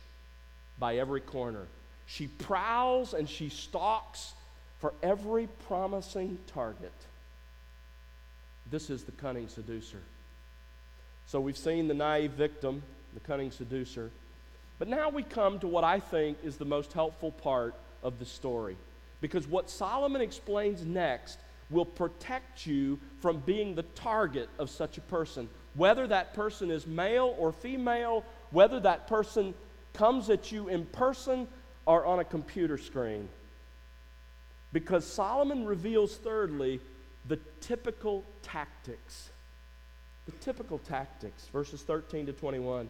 [0.79, 1.66] by every corner.
[2.07, 4.35] She prowls and she stalks
[4.81, 6.92] for every promising target.
[8.71, 10.01] This is the cunning seducer.
[11.27, 12.83] So we've seen the naive victim,
[13.14, 14.11] the cunning seducer.
[14.79, 18.25] But now we come to what I think is the most helpful part of the
[18.25, 18.77] story.
[19.21, 21.38] Because what Solomon explains next
[21.72, 25.48] will protect you from being the target of such a person.
[25.74, 29.54] Whether that person is male or female, whether that person
[29.94, 31.48] comes at you in person
[31.87, 33.28] or on a computer screen.
[34.72, 36.80] Because Solomon reveals, thirdly,
[37.26, 39.30] the typical tactics.
[40.26, 42.88] The typical tactics, verses 13 to 21.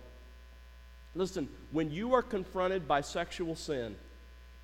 [1.15, 3.97] Listen, when you are confronted by sexual sin,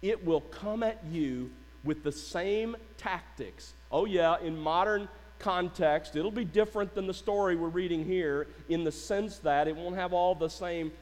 [0.01, 1.51] it will come at you
[1.85, 3.73] with the same tactics.
[3.91, 8.85] Oh, yeah, in modern context, it'll be different than the story we're reading here in
[8.85, 10.93] the sense that it won't have all the same,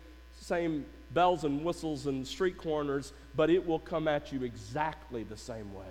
[0.41, 5.37] same bells and whistles and street corners, but it will come at you exactly the
[5.37, 5.85] same way.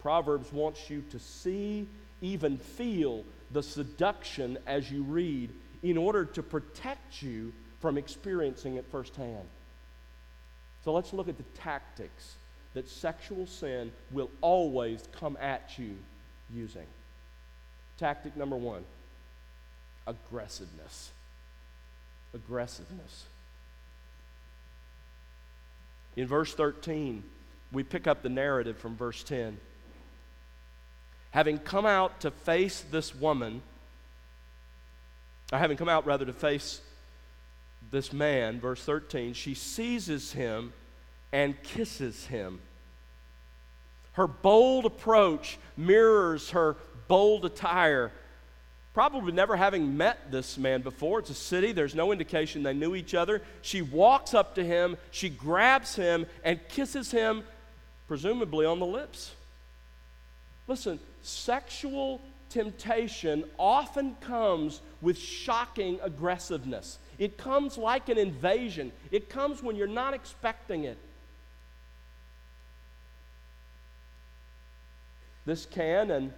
[0.00, 1.86] Proverbs wants you to see,
[2.20, 5.50] even feel the seduction as you read
[5.82, 9.46] in order to protect you from experiencing it firsthand.
[10.84, 12.37] So let's look at the tactics
[12.78, 15.96] that sexual sin will always come at you
[16.54, 16.86] using.
[17.98, 18.84] Tactic number one
[20.06, 21.10] aggressiveness.
[22.32, 23.24] Aggressiveness.
[26.14, 27.24] In verse 13,
[27.72, 29.58] we pick up the narrative from verse 10.
[31.32, 33.60] Having come out to face this woman,
[35.52, 36.80] or having come out rather to face
[37.90, 40.72] this man, verse 13, she seizes him
[41.32, 42.60] and kisses him.
[44.18, 46.74] Her bold approach mirrors her
[47.06, 48.10] bold attire.
[48.92, 51.20] Probably never having met this man before.
[51.20, 53.42] It's a city, there's no indication they knew each other.
[53.62, 57.44] She walks up to him, she grabs him, and kisses him,
[58.08, 59.36] presumably on the lips.
[60.66, 66.98] Listen, sexual temptation often comes with shocking aggressiveness.
[67.20, 70.98] It comes like an invasion, it comes when you're not expecting it.
[75.48, 76.30] This can and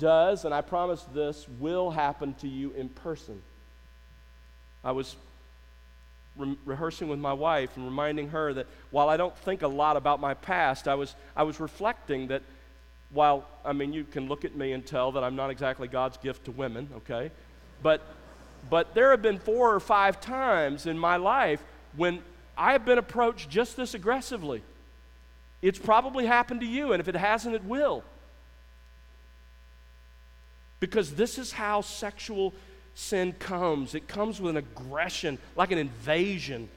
[0.00, 3.40] does, and I promise this will happen to you in person.
[4.82, 5.14] I was
[6.36, 9.96] re- rehearsing with my wife and reminding her that while I don't think a lot
[9.96, 12.42] about my past, I was, I was reflecting that
[13.12, 16.16] while, I mean, you can look at me and tell that I'm not exactly God's
[16.16, 17.30] gift to women, okay?
[17.80, 18.00] But,
[18.68, 21.62] but there have been four or five times in my life
[21.96, 22.20] when
[22.58, 24.64] I have been approached just this aggressively.
[25.62, 28.02] It's probably happened to you, and if it hasn't, it will.
[30.82, 32.52] Because this is how sexual
[32.94, 36.68] sin comes it comes with an aggression, like an invasion.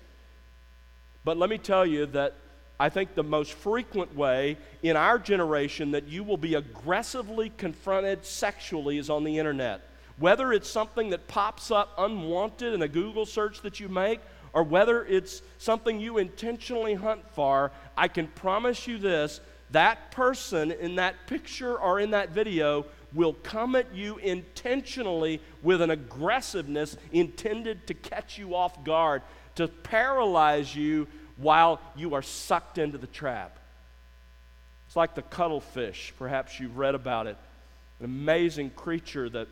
[1.24, 2.36] But let me tell you that
[2.80, 8.24] I think the most frequent way in our generation that you will be aggressively confronted
[8.24, 9.82] sexually is on the internet.
[10.20, 14.20] Whether it's something that pops up unwanted in a Google search that you make,
[14.54, 19.42] or whether it's something you intentionally hunt for, I can promise you this
[19.72, 25.82] that person in that picture or in that video will come at you intentionally with
[25.82, 29.22] an aggressiveness intended to catch you off guard,
[29.56, 33.58] to paralyze you while you are sucked into the trap.
[34.88, 36.14] It's like the cuttlefish.
[36.20, 37.38] Perhaps you've read about it.
[38.00, 39.48] An amazing creature that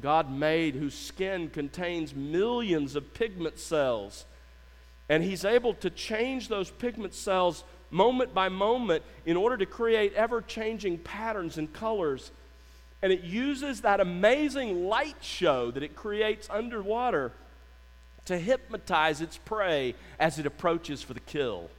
[0.00, 4.24] God made whose skin contains millions of pigment cells.
[5.08, 10.12] And He's able to change those pigment cells moment by moment in order to create
[10.14, 12.30] ever changing patterns and colors.
[13.02, 17.32] And it uses that amazing light show that it creates underwater
[18.24, 21.70] to hypnotize its prey as it approaches for the kill.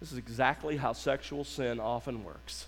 [0.00, 2.66] This is exactly how sexual sin often works.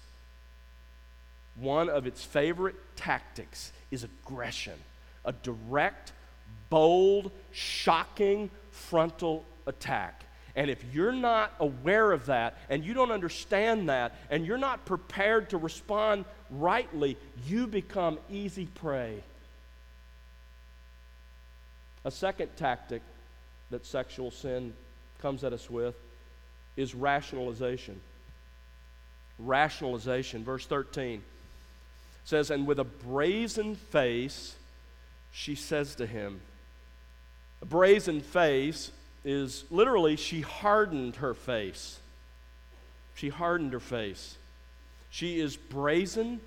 [1.57, 4.75] One of its favorite tactics is aggression,
[5.25, 6.13] a direct,
[6.69, 10.25] bold, shocking frontal attack.
[10.57, 14.85] And if you're not aware of that and you don't understand that and you're not
[14.85, 19.23] prepared to respond rightly, you become easy prey.
[22.05, 23.03] A second tactic
[23.71, 24.75] that sexual sin
[25.21, 25.95] comes at us with
[26.77, 28.01] is rationalization.
[29.39, 30.45] Rationalization.
[30.45, 31.23] Verse 13
[32.25, 34.55] says, And with a brazen face,
[35.33, 36.41] she says to him,
[37.63, 38.91] A brazen face
[39.25, 41.99] is literally, she hardened her face.
[43.15, 44.37] She hardened her face.
[45.15, 46.41] She is brazen,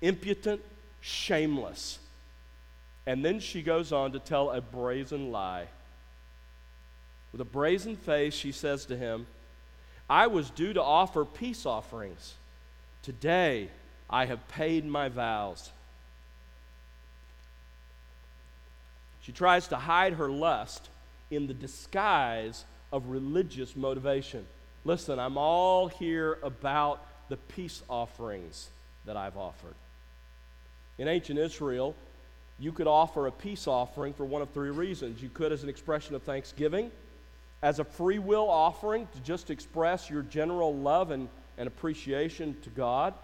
[0.00, 0.62] impudent,
[1.02, 1.98] shameless.
[3.04, 5.66] And then she goes on to tell a brazen lie.
[7.32, 9.26] With a brazen face, she says to him,
[10.08, 12.32] I was due to offer peace offerings.
[13.02, 13.68] Today
[14.08, 15.70] I have paid my vows.
[19.20, 20.88] She tries to hide her lust
[21.30, 24.46] in the disguise of religious motivation.
[24.86, 28.68] Listen, I'm all here about the peace offerings
[29.04, 29.74] that I've offered.
[30.98, 31.94] In ancient Israel,
[32.58, 35.22] you could offer a peace offering for one of three reasons.
[35.22, 36.90] You could as an expression of thanksgiving,
[37.62, 42.70] as a free will offering to just express your general love and, and appreciation to
[42.70, 43.14] God.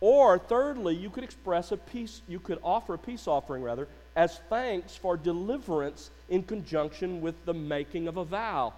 [0.00, 4.40] Or thirdly, you could express a peace, you could offer a peace offering rather, as
[4.50, 8.72] thanks for deliverance in conjunction with the making of a vow.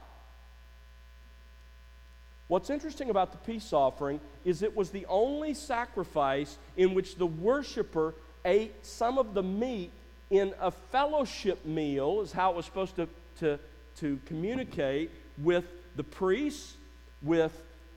[2.48, 7.26] What's interesting about the peace offering is it was the only sacrifice in which the
[7.26, 9.90] worshiper ate some of the meat
[10.30, 13.58] in a fellowship meal, is how it was supposed to, to,
[13.96, 15.64] to communicate with
[15.96, 16.76] the priests,
[17.22, 17.52] with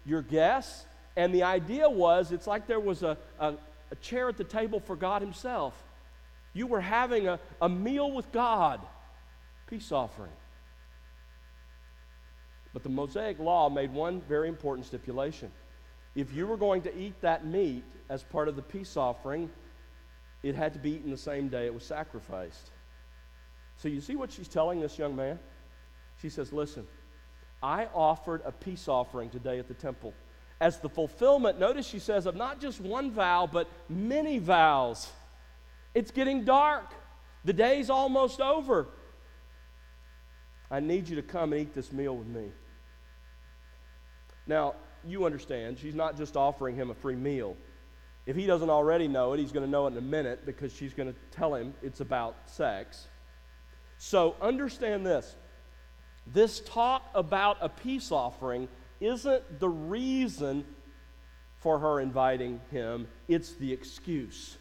[0.06, 0.86] your guests.
[1.16, 3.56] And the idea was it's like there was a, a,
[3.92, 5.74] a chair at the table for God Himself.
[6.54, 8.80] You were having a, a meal with God,
[9.68, 10.32] peace offering.
[12.78, 15.52] But the Mosaic law made one very important stipulation.
[16.14, 19.50] If you were going to eat that meat as part of the peace offering,
[20.44, 22.70] it had to be eaten the same day it was sacrificed.
[23.78, 25.40] So you see what she's telling this young man?
[26.22, 26.86] She says, Listen,
[27.64, 30.14] I offered a peace offering today at the temple
[30.62, 35.10] as the fulfillment, notice she says, of not just one vow, but many vows.
[35.96, 36.94] It's getting dark.
[37.44, 38.88] The day's almost over.
[40.70, 42.52] I need you to come and eat this meal with me.
[44.48, 44.76] Now,
[45.06, 47.56] you understand, she's not just offering him a free meal.
[48.26, 50.74] If he doesn't already know it, he's going to know it in a minute because
[50.74, 53.08] she's going to tell him it's about sex.
[53.98, 55.36] So understand this
[56.34, 58.68] this talk about a peace offering
[59.00, 60.66] isn't the reason
[61.60, 64.58] for her inviting him, it's the excuse.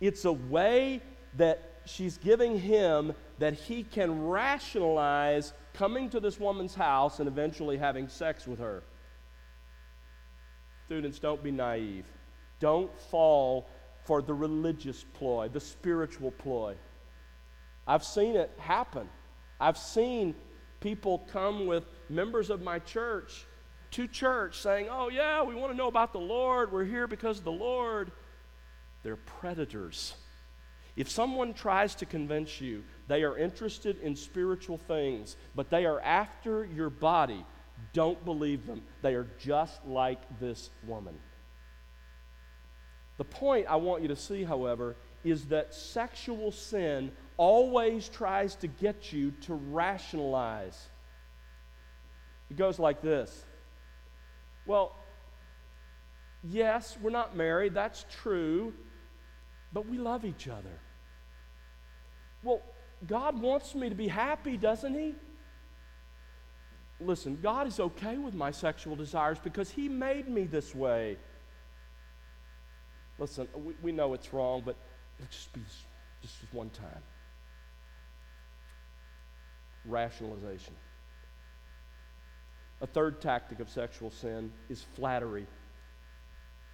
[0.00, 1.00] It's a way
[1.36, 7.76] that she's giving him that he can rationalize coming to this woman's house and eventually
[7.76, 8.82] having sex with her.
[10.86, 12.06] Students, don't be naive.
[12.60, 13.68] Don't fall
[14.04, 16.74] for the religious ploy, the spiritual ploy.
[17.86, 19.08] I've seen it happen.
[19.60, 20.34] I've seen
[20.80, 23.46] people come with members of my church
[23.92, 26.72] to church saying, Oh, yeah, we want to know about the Lord.
[26.72, 28.12] We're here because of the Lord.
[29.02, 30.14] They're predators.
[30.96, 36.00] If someone tries to convince you they are interested in spiritual things, but they are
[36.00, 37.44] after your body,
[37.92, 38.82] don't believe them.
[39.02, 41.18] They are just like this woman.
[43.16, 48.66] The point I want you to see, however, is that sexual sin always tries to
[48.66, 50.88] get you to rationalize.
[52.50, 53.44] It goes like this
[54.66, 54.96] Well,
[56.42, 58.74] yes, we're not married, that's true,
[59.72, 60.80] but we love each other.
[62.44, 62.60] Well,
[63.06, 65.14] God wants me to be happy, doesn't He?
[67.00, 71.16] Listen, God is okay with my sexual desires because He made me this way.
[73.18, 74.76] Listen, we, we know it's wrong, but
[75.18, 75.60] it'll just be
[76.22, 77.02] just one time.
[79.84, 80.74] Rationalization.
[82.80, 85.46] A third tactic of sexual sin is flattery.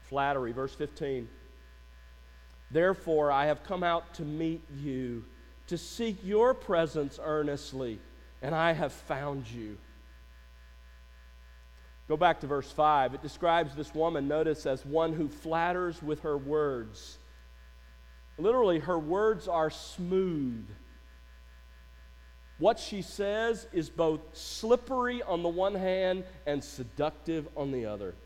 [0.09, 1.29] Flattery, verse 15.
[2.71, 5.25] Therefore, I have come out to meet you,
[5.71, 8.01] to seek your presence earnestly,
[8.43, 9.79] and I have found you.
[12.09, 13.15] Go back to verse 5.
[13.15, 17.19] It describes this woman, notice, as one who flatters with her words.
[18.37, 20.69] Literally, her words are smooth.
[22.59, 28.17] What she says is both slippery on the one hand and seductive on the other.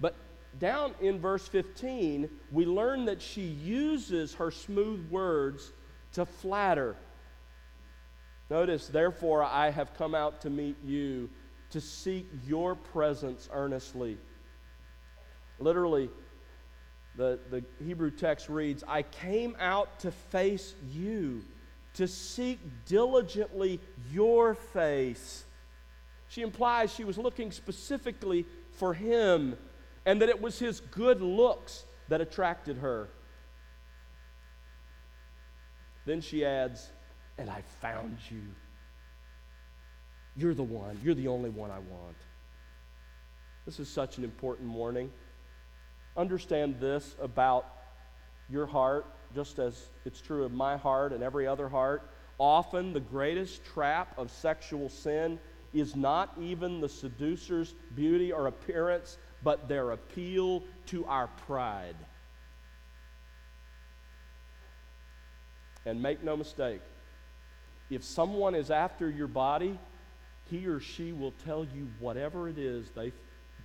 [0.00, 0.16] But
[0.58, 5.70] down in verse 15, we learn that she uses her smooth words
[6.12, 6.96] to flatter.
[8.50, 11.30] Notice, therefore, I have come out to meet you
[11.70, 14.18] to seek your presence earnestly.
[15.58, 16.10] Literally,
[17.16, 21.42] the, the Hebrew text reads, I came out to face you,
[21.94, 25.44] to seek diligently your face.
[26.28, 29.56] She implies she was looking specifically for him
[30.06, 33.08] and that it was his good looks that attracted her.
[36.04, 36.90] Then she adds,
[37.38, 38.42] And I found you.
[40.36, 40.98] You're the one.
[41.02, 42.16] You're the only one I want.
[43.66, 45.10] This is such an important warning.
[46.16, 47.66] Understand this about
[48.48, 52.10] your heart, just as it's true of my heart and every other heart.
[52.38, 55.38] Often, the greatest trap of sexual sin
[55.72, 61.96] is not even the seducer's beauty or appearance, but their appeal to our pride.
[65.84, 66.80] And make no mistake,
[67.90, 69.78] if someone is after your body,
[70.50, 73.12] he or she will tell you whatever it is they,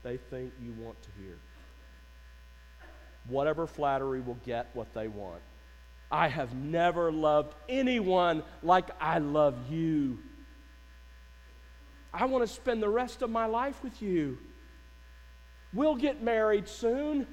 [0.03, 1.37] they think you want to hear.
[3.27, 5.41] Whatever flattery will get what they want.
[6.09, 10.19] I have never loved anyone like I love you.
[12.13, 14.37] I want to spend the rest of my life with you.
[15.73, 17.27] We'll get married soon.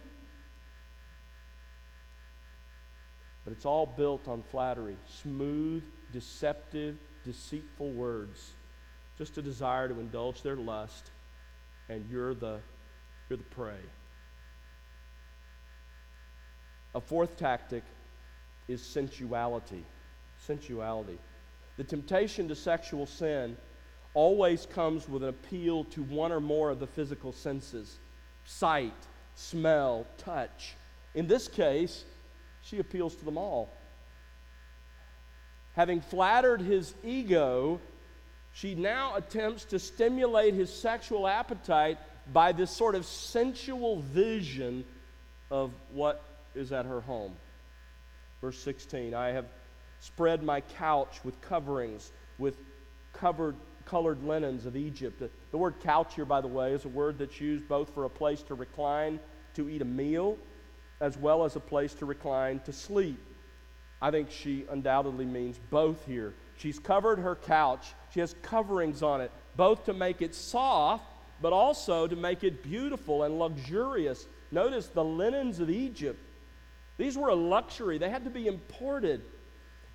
[3.45, 8.53] But it's all built on flattery smooth, deceptive, deceitful words
[9.17, 11.11] just a desire to indulge their lust,
[11.89, 12.59] and you're the,
[13.29, 13.79] you're the prey.
[16.95, 17.85] A fourth tactic
[18.69, 19.85] is sensuality.
[20.47, 21.19] Sensuality.
[21.77, 23.57] The temptation to sexual sin
[24.15, 27.99] always comes with an appeal to one or more of the physical senses
[28.47, 28.93] sight,
[29.35, 30.75] smell, touch.
[31.15, 32.05] In this case,
[32.65, 33.71] she appeals to them all.
[35.75, 37.81] Having flattered his ego,
[38.53, 41.99] she now attempts to stimulate his sexual appetite
[42.33, 44.85] by this sort of sensual vision
[45.51, 46.23] of what
[46.55, 47.35] is at her home.
[48.41, 49.47] Verse 16 I have
[50.01, 52.57] spread my couch with coverings, with
[53.13, 53.57] covered,
[53.87, 55.23] colored linens of Egypt.
[55.51, 58.11] The, word couch here, by the way, is a word that's used both for a
[58.11, 59.19] place to recline
[59.55, 60.37] to eat a meal,
[61.01, 63.21] as well as a place to recline to sleep.
[64.01, 66.35] I think she undoubtedly means both here.
[66.57, 71.05] She's covered her couch, she has coverings on it, both to make it soft,
[71.41, 74.27] but also to make it beautiful and luxurious.
[74.51, 76.21] Notice the linens of Egypt.
[76.97, 79.23] These were a luxury, they had to be imported.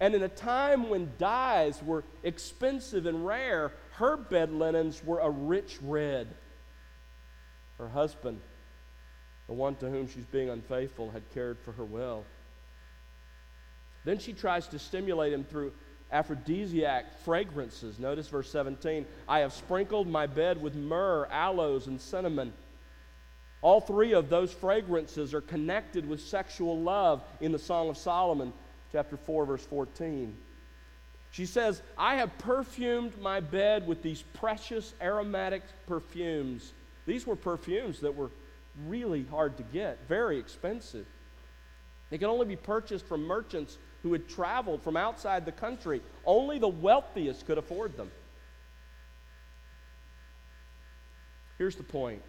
[0.02, 5.30] And in a time when dyes were expensive and rare, her bed linens were a
[5.30, 6.36] rich red.
[7.78, 8.42] Her husband,
[9.50, 12.24] the one to whom she's being unfaithful, had cared for her well.
[14.06, 15.74] Then she tries to stimulate him through
[16.12, 17.98] aphrodisiac fragrances.
[17.98, 22.54] Notice verse 17 I have sprinkled my bed with myrrh, aloes, and cinnamon.
[23.64, 28.54] All three of those fragrances are connected with sexual love in the Song of Solomon,
[28.92, 30.38] chapter 4, verse 14.
[31.32, 36.74] She says, I have perfumed my bed with these precious aromatic perfumes.
[37.08, 38.30] These were perfumes that were
[38.88, 41.06] really hard to get, very expensive.
[42.10, 46.02] They could only be purchased from merchants who had traveled from outside the country.
[46.26, 48.12] Only the wealthiest could afford them.
[51.58, 52.22] Here's the point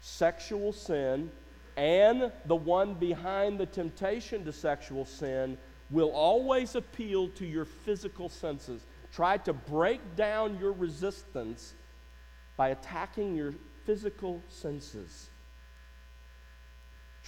[0.00, 1.30] sexual sin
[1.76, 5.58] and the one behind the temptation to sexual sin
[5.90, 8.84] will always appeal to your physical senses.
[9.12, 11.74] Try to break down your resistance
[12.56, 13.54] by attacking your
[13.84, 15.30] physical senses.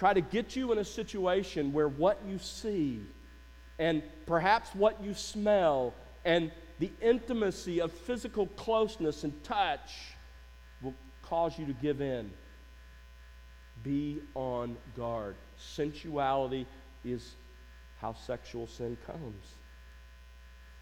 [0.01, 3.03] Try to get you in a situation where what you see
[3.79, 5.93] and perhaps what you smell
[6.25, 9.91] and the intimacy of physical closeness and touch
[10.81, 12.33] will cause you to give in.
[13.83, 15.37] Be on guard.
[15.59, 16.67] Sensuality
[17.05, 17.37] is
[18.01, 19.45] how sexual sin comes.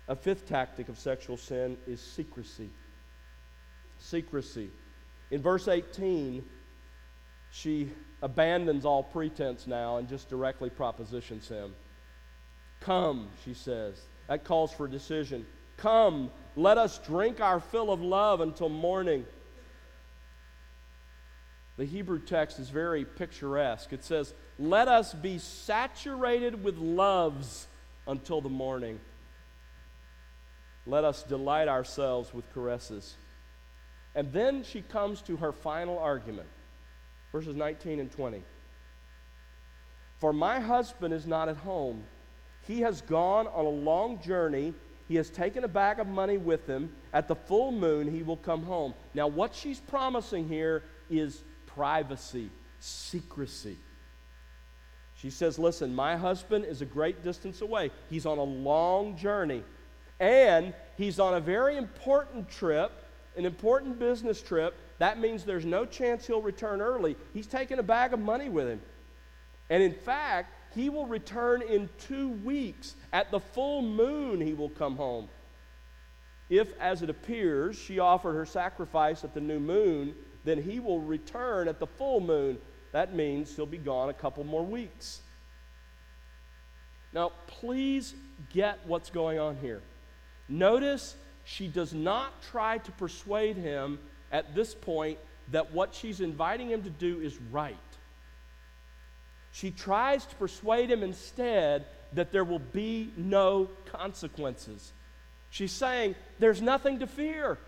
[0.06, 2.70] A fifth tactic of sexual sin is secrecy.
[3.98, 4.70] Secrecy.
[5.32, 6.44] In verse 18,
[7.50, 7.90] she
[8.22, 11.74] abandons all pretense now and just directly propositions him.
[12.80, 14.00] Come, she says.
[14.28, 15.46] That calls for decision.
[15.76, 19.24] Come, let us drink our fill of love until morning.
[21.76, 23.92] The Hebrew text is very picturesque.
[23.92, 27.68] It says, Let us be saturated with loves
[28.06, 28.98] until the morning.
[30.86, 33.16] Let us delight ourselves with caresses.
[34.14, 36.48] And then she comes to her final argument,
[37.32, 38.42] verses 19 and 20.
[40.18, 42.04] For my husband is not at home.
[42.66, 44.74] He has gone on a long journey.
[45.06, 46.92] He has taken a bag of money with him.
[47.12, 48.94] At the full moon, he will come home.
[49.14, 52.50] Now, what she's promising here is privacy,
[52.80, 53.78] secrecy.
[55.14, 57.90] She says, Listen, my husband is a great distance away.
[58.10, 59.64] He's on a long journey.
[60.20, 62.92] And he's on a very important trip,
[63.36, 64.74] an important business trip.
[64.98, 67.16] That means there's no chance he'll return early.
[67.32, 68.80] He's taking a bag of money with him.
[69.70, 72.96] And in fact, he will return in two weeks.
[73.12, 75.28] At the full moon, he will come home.
[76.50, 81.00] If, as it appears, she offered her sacrifice at the new moon, then he will
[81.00, 82.58] return at the full moon.
[82.92, 85.20] That means he'll be gone a couple more weeks.
[87.12, 88.14] Now, please
[88.52, 89.82] get what's going on here.
[90.48, 93.98] Notice she does not try to persuade him
[94.32, 95.18] at this point
[95.50, 97.76] that what she's inviting him to do is right.
[99.52, 104.92] She tries to persuade him instead that there will be no consequences.
[105.50, 107.58] She's saying, There's nothing to fear.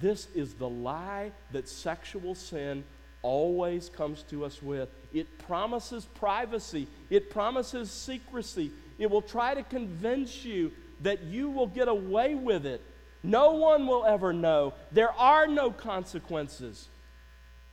[0.00, 2.84] This is the lie that sexual sin
[3.22, 4.88] always comes to us with.
[5.12, 8.72] It promises privacy, it promises secrecy.
[8.96, 10.70] It will try to convince you
[11.00, 12.80] that you will get away with it.
[13.24, 14.74] No one will ever know.
[14.92, 16.88] There are no consequences.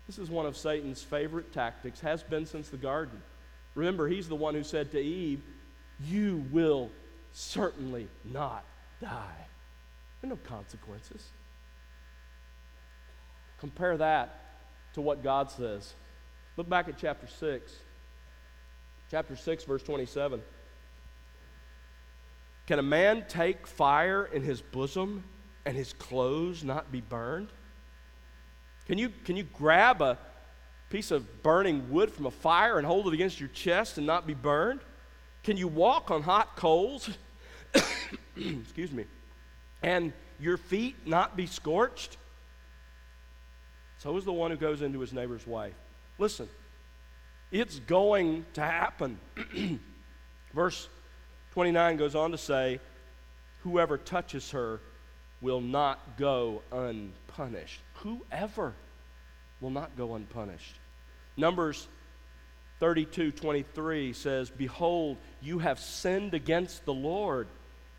[0.07, 3.21] This is one of Satan's favorite tactics, has been since the garden.
[3.75, 5.43] Remember, he's the one who said to Eve,
[5.99, 6.89] You will
[7.33, 8.63] certainly not
[9.01, 9.45] die.
[10.21, 11.27] There are no consequences.
[13.59, 15.93] Compare that to what God says.
[16.55, 17.75] Look back at chapter 6.
[19.09, 20.41] Chapter 6, verse 27.
[22.67, 25.25] Can a man take fire in his bosom
[25.65, 27.49] and his clothes not be burned?
[28.87, 30.17] Can you, can you grab a
[30.89, 34.27] piece of burning wood from a fire and hold it against your chest and not
[34.27, 34.81] be burned?
[35.43, 37.09] Can you walk on hot coals?
[38.35, 39.05] Excuse me.
[39.81, 42.17] And your feet not be scorched?
[43.97, 45.75] So is the one who goes into his neighbor's wife.
[46.17, 46.49] Listen,
[47.51, 49.19] it's going to happen.
[50.53, 50.89] Verse
[51.53, 52.79] 29 goes on to say,
[53.61, 54.81] Whoever touches her
[55.41, 57.81] will not go unpunished.
[57.95, 58.73] Whoever
[59.59, 60.75] will not go unpunished.
[61.35, 61.87] Numbers
[62.79, 67.47] 32 23 says, Behold, you have sinned against the Lord,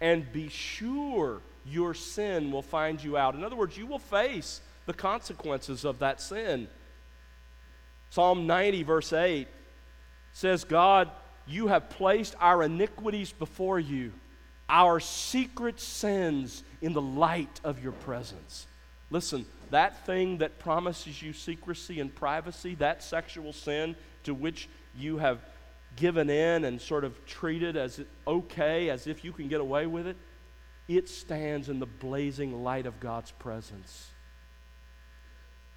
[0.01, 3.35] and be sure your sin will find you out.
[3.35, 6.69] In other words, you will face the consequences of that sin.
[8.11, 9.49] Psalm 90, verse 8
[10.33, 11.11] says, God,
[11.47, 14.13] you have placed our iniquities before you,
[14.73, 18.67] our secret sins in the light of your presence.
[19.11, 23.95] Listen, that thing that promises you secrecy and privacy, that sexual sin
[24.25, 25.41] to which you have
[25.95, 30.07] given in and sort of treated as okay, as if you can get away with
[30.07, 30.17] it,
[30.89, 34.09] it stands in the blazing light of God's presence.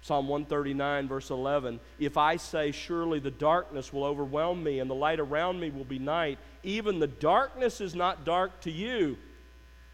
[0.00, 4.94] Psalm 139, verse 11 If I say, Surely the darkness will overwhelm me, and the
[4.94, 9.16] light around me will be night, even the darkness is not dark to you.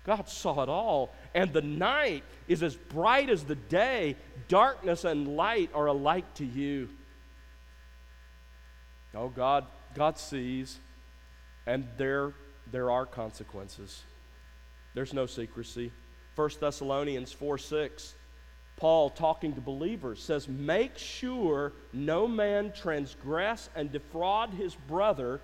[0.05, 1.15] God saw it all.
[1.35, 4.17] And the night is as bright as the day.
[4.49, 6.89] Darkness and light are alike to you.
[9.15, 10.81] Oh, God, God sees,
[11.67, 12.35] and there,
[12.71, 14.03] there are consequences.
[14.95, 15.93] There's no secrecy.
[16.35, 18.15] 1 Thessalonians 4 6
[18.77, 25.41] Paul, talking to believers, says, Make sure no man transgress and defraud his brother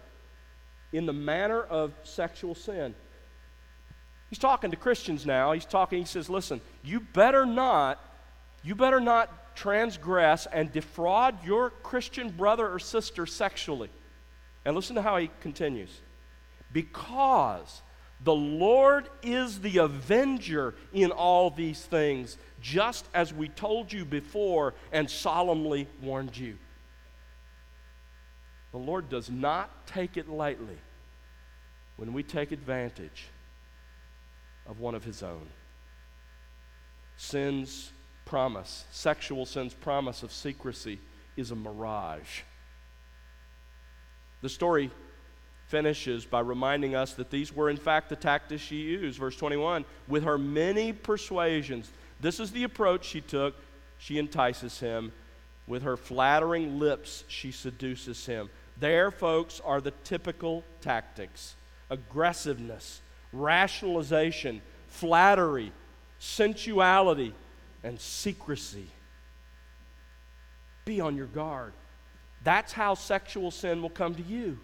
[0.92, 2.94] in the manner of sexual sin.
[4.30, 5.52] He's talking to Christians now.
[5.52, 7.98] He's talking, he says, Listen, you better not,
[8.62, 13.90] you better not transgress and defraud your Christian brother or sister sexually.
[14.64, 16.00] And listen to how he continues.
[16.72, 17.82] Because
[18.22, 24.74] the Lord is the avenger in all these things just as we told you before
[24.92, 26.58] and solemnly warned you.
[28.72, 30.78] The Lord does not take it lightly
[31.96, 33.28] when we take advantage
[34.66, 35.48] of one of His own.
[37.16, 37.90] Sin's
[38.24, 41.00] promise, sexual sin's promise of secrecy,
[41.36, 42.42] is a mirage.
[44.42, 44.90] The story
[45.66, 49.18] finishes by reminding us that these were, in fact, the tactics she used.
[49.18, 51.90] Verse 21 with her many persuasions,
[52.20, 53.54] this is the approach she took.
[53.98, 55.12] She entices him.
[55.68, 58.48] With her flattering lips, she seduces him.
[58.78, 61.54] There, folks, are the typical tactics
[61.90, 63.00] aggressiveness,
[63.32, 65.72] rationalization, flattery,
[66.18, 67.34] sensuality,
[67.82, 68.88] and secrecy.
[70.84, 71.72] Be on your guard.
[72.44, 74.58] That's how sexual sin will come to you.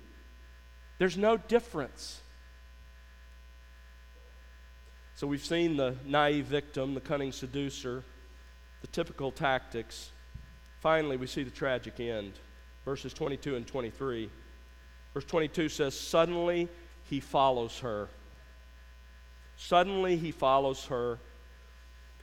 [0.98, 2.20] There's no difference.
[5.16, 8.05] So we've seen the naive victim, the cunning seducer,
[8.80, 10.11] the typical tactics.
[10.85, 12.35] Finally, we see the tragic end.
[12.85, 14.28] Verses 22 and 23.
[15.14, 16.68] Verse 22 says, Suddenly
[17.05, 18.11] he follows her.
[19.57, 21.18] Suddenly he follows her.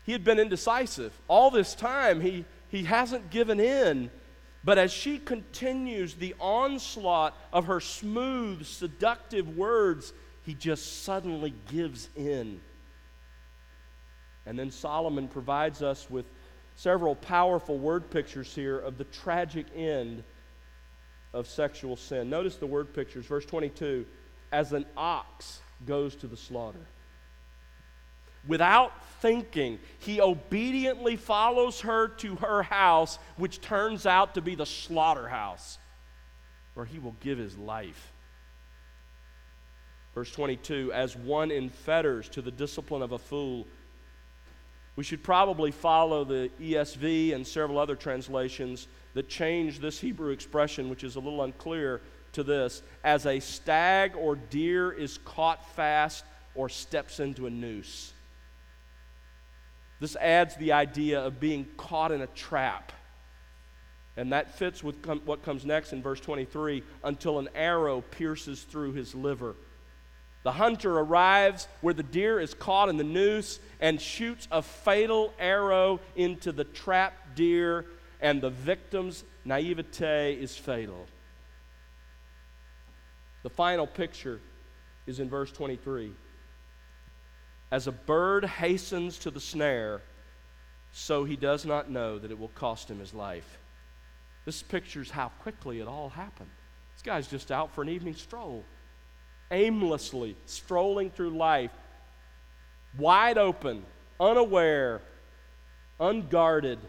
[0.05, 1.11] He had been indecisive.
[1.27, 4.11] All this time, he, he hasn't given in.
[4.63, 10.13] But as she continues the onslaught of her smooth, seductive words,
[10.45, 12.61] he just suddenly gives in.
[14.45, 16.27] And then Solomon provides us with
[16.81, 20.23] several powerful word pictures here of the tragic end
[21.31, 22.27] of sexual sin.
[22.27, 23.27] Notice the word pictures.
[23.27, 24.03] Verse 22
[24.51, 26.87] as an ox goes to the slaughter.
[28.47, 34.65] Without thinking, he obediently follows her to her house, which turns out to be the
[34.65, 35.77] slaughterhouse,
[36.73, 38.11] where he will give his life.
[40.15, 43.67] Verse 22 As one in fetters to the discipline of a fool,
[44.95, 50.89] we should probably follow the ESV and several other translations that change this Hebrew expression,
[50.89, 52.01] which is a little unclear,
[52.33, 56.23] to this as a stag or deer is caught fast
[56.55, 58.13] or steps into a noose.
[59.99, 62.91] This adds the idea of being caught in a trap.
[64.17, 68.63] And that fits with com- what comes next in verse 23 until an arrow pierces
[68.63, 69.55] through his liver.
[70.43, 75.33] The hunter arrives where the deer is caught in the noose and shoots a fatal
[75.37, 77.85] arrow into the trapped deer,
[78.19, 81.05] and the victim's naivete is fatal.
[83.43, 84.39] The final picture
[85.05, 86.11] is in verse 23.
[87.71, 90.01] As a bird hastens to the snare,
[90.91, 93.59] so he does not know that it will cost him his life.
[94.45, 96.49] This pictures how quickly it all happened.
[96.93, 98.65] This guy's just out for an evening stroll
[99.51, 101.71] aimlessly strolling through life,
[102.97, 103.83] wide open,
[104.19, 105.01] unaware,
[105.99, 106.79] unguarded.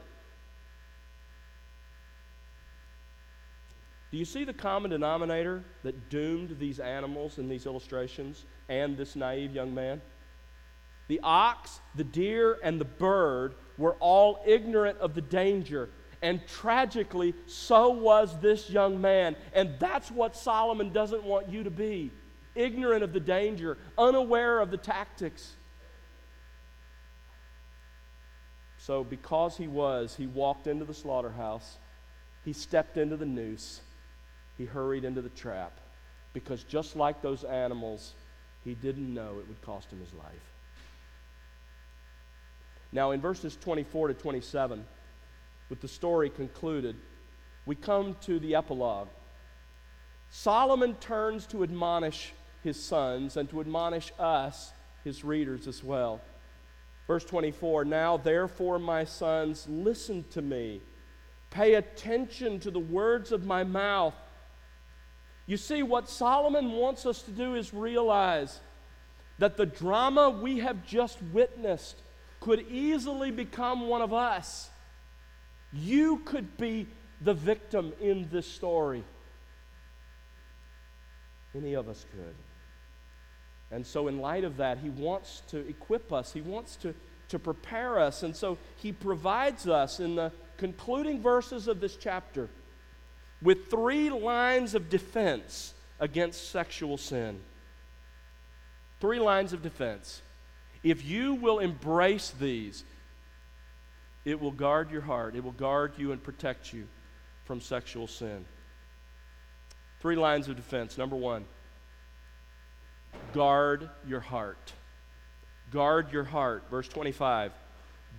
[4.11, 9.17] Do you see the common denominator that doomed these animals in these illustrations and this
[9.17, 10.03] naive young man?
[11.09, 15.91] The ox, the deer, and the bird were all ignorant of the danger.
[16.21, 19.35] And tragically, so was this young man.
[19.55, 22.13] And that's what Solomon doesn't want you to be
[22.55, 25.55] ignorant of the danger, unaware of the tactics.
[28.79, 31.79] So, because he was, he walked into the slaughterhouse,
[32.45, 33.81] he stepped into the noose,
[34.59, 35.79] he hurried into the trap.
[36.33, 38.15] Because just like those animals,
[38.65, 40.53] he didn't know it would cost him his life.
[42.91, 44.85] Now, in verses 24 to 27,
[45.69, 46.97] with the story concluded,
[47.65, 49.09] we come to the epilogue.
[50.31, 52.33] Solomon turns to admonish
[52.63, 54.73] his sons and to admonish us,
[55.05, 56.21] his readers, as well.
[57.07, 60.81] Verse 24 Now, therefore, my sons, listen to me.
[61.51, 64.15] Pay attention to the words of my mouth.
[65.47, 68.61] You see, what Solomon wants us to do is realize
[69.39, 72.01] that the drama we have just witnessed
[72.41, 74.71] could easily become one of us.
[75.73, 76.87] You could be
[77.21, 79.05] the victim in this story.
[81.55, 82.35] Any of us could.
[83.73, 86.95] And so, in light of that, he wants to equip us, he wants to,
[87.29, 88.23] to prepare us.
[88.23, 92.51] And so, he provides us in the concluding verses of this chapter
[93.41, 97.41] with three lines of defense against sexual sin.
[99.01, 100.23] Three lines of defense.
[100.83, 102.85] If you will embrace these,
[104.25, 106.87] it will guard your heart, it will guard you and protect you
[107.45, 108.45] from sexual sin.
[110.01, 110.99] Three lines of defense.
[110.99, 111.45] Number one,
[113.33, 114.73] guard your heart.
[115.71, 116.65] Guard your heart.
[116.71, 117.53] Verse 25.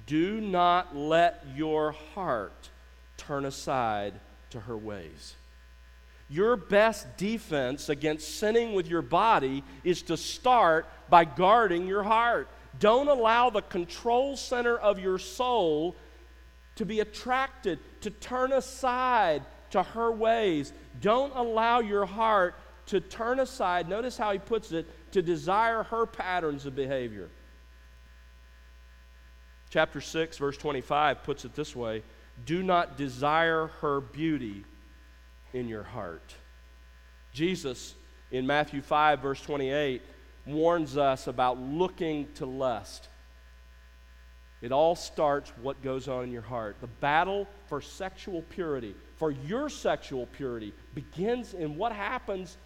[0.06, 2.70] Do not let your heart
[3.18, 4.20] turn aside
[4.50, 5.36] to her ways.
[6.30, 12.48] Your best defense against sinning with your body is to start by guarding your heart.
[12.80, 15.96] Don't allow the control center of your soul
[16.76, 20.74] to be attracted, to turn aside to her ways.
[21.02, 22.56] Don't allow your heart
[22.88, 27.30] to turn aside, notice how he puts it, to desire her patterns of behavior.
[29.70, 32.04] Chapter 6, verse 25 puts it this way
[32.46, 34.66] Do not desire her beauty
[35.54, 36.36] in your heart.
[37.32, 37.96] Jesus,
[38.32, 40.02] in Matthew 5, verse 28,
[40.46, 43.08] warns us about looking to lust.
[44.62, 46.78] It all starts what goes on in your heart.
[46.80, 52.58] The battle for sexual purity, for your sexual purity, begins in what happens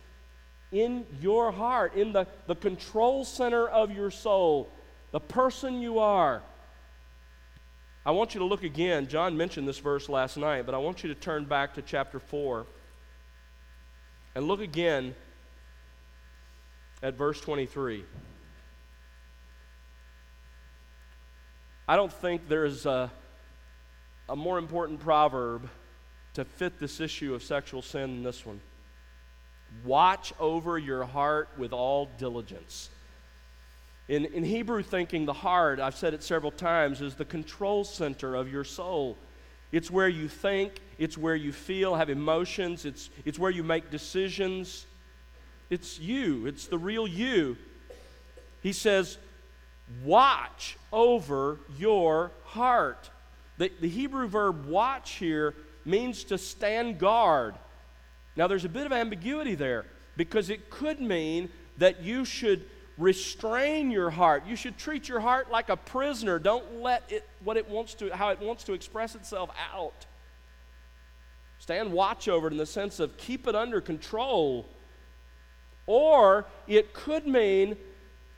[0.72, 4.70] in your heart, in the, the control center of your soul,
[5.12, 6.42] the person you are.
[8.06, 9.08] I want you to look again.
[9.08, 12.20] John mentioned this verse last night, but I want you to turn back to chapter
[12.20, 12.66] 4
[14.36, 15.16] and look again
[17.02, 18.04] at verse 23.
[21.88, 23.12] I don't think there's a,
[24.28, 25.70] a more important proverb
[26.34, 28.60] to fit this issue of sexual sin than this one.
[29.86, 32.90] Watch over your heart with all diligence.
[34.08, 38.36] In, in Hebrew thinking, the heart, I've said it several times, is the control center
[38.36, 39.18] of your soul.
[39.72, 43.92] It's where you think, it's where you feel, have emotions, it's, it's where you make
[43.92, 44.86] decisions.
[45.70, 47.58] It's you, it's the real you.
[48.62, 49.18] He says,
[50.04, 53.10] Watch over your heart.
[53.58, 55.54] The, the Hebrew verb watch here
[55.86, 57.56] means to stand guard.
[58.38, 59.86] Now, there's a bit of ambiguity there
[60.16, 62.66] because it could mean that you should
[62.98, 64.46] restrain your heart.
[64.46, 66.38] You should treat your heart like a prisoner.
[66.38, 70.06] Don't let it what it wants to how it wants to express itself out.
[71.60, 74.68] Stand watch over it in the sense of keep it under control.
[75.88, 77.76] Or it could mean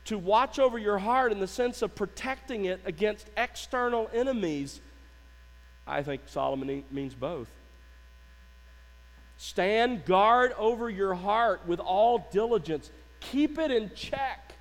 [0.06, 4.80] to watch over your heart in the sense of protecting it against external enemies.
[5.86, 7.50] I think Solomon means both.
[9.42, 12.90] Stand guard over your heart with all diligence.
[13.20, 14.52] Keep it in check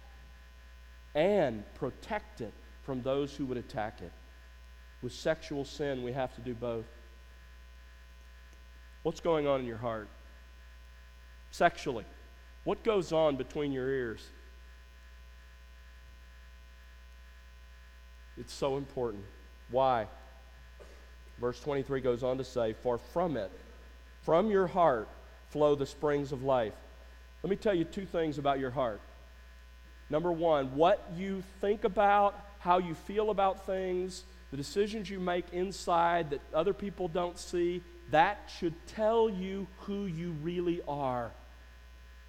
[1.13, 2.53] and protect it
[2.83, 4.13] from those who would attack it.
[5.01, 6.85] With sexual sin, we have to do both.
[9.03, 10.07] What's going on in your heart?
[11.51, 12.05] Sexually,
[12.63, 14.25] what goes on between your ears?
[18.37, 19.25] It's so important.
[19.71, 20.07] Why?
[21.37, 23.51] Verse 23 goes on to say, For from it,
[24.21, 25.07] from your heart
[25.49, 26.73] flow the springs of life.
[27.43, 29.01] Let me tell you two things about your heart.
[30.09, 35.45] Number one, what you think about, how you feel about things, the decisions you make
[35.53, 41.31] inside that other people don't see, that should tell you who you really are.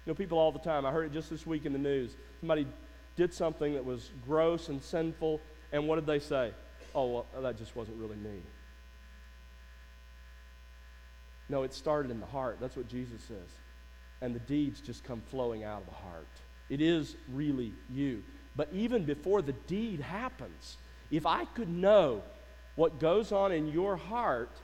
[0.05, 2.15] You know, people all the time, I heard it just this week in the news.
[2.39, 2.67] Somebody
[3.15, 6.51] did something that was gross and sinful, and what did they say?
[6.93, 8.41] Oh, well, that just wasn't really me.
[11.51, 12.59] No, it started in the heart.
[12.61, 13.49] That's what Jesus says.
[14.21, 16.29] And the deeds just come flowing out of the heart.
[16.69, 18.23] It is really you.
[18.55, 20.77] But even before the deed happens,
[21.11, 22.23] if I could know
[22.75, 24.61] what goes on in your heart,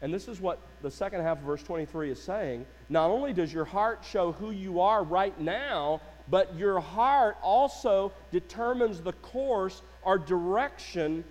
[0.00, 3.52] and this is what the second half of verse 23 is saying, not only does
[3.52, 9.82] your heart show who you are right now, but your heart also determines the course
[10.02, 11.24] or direction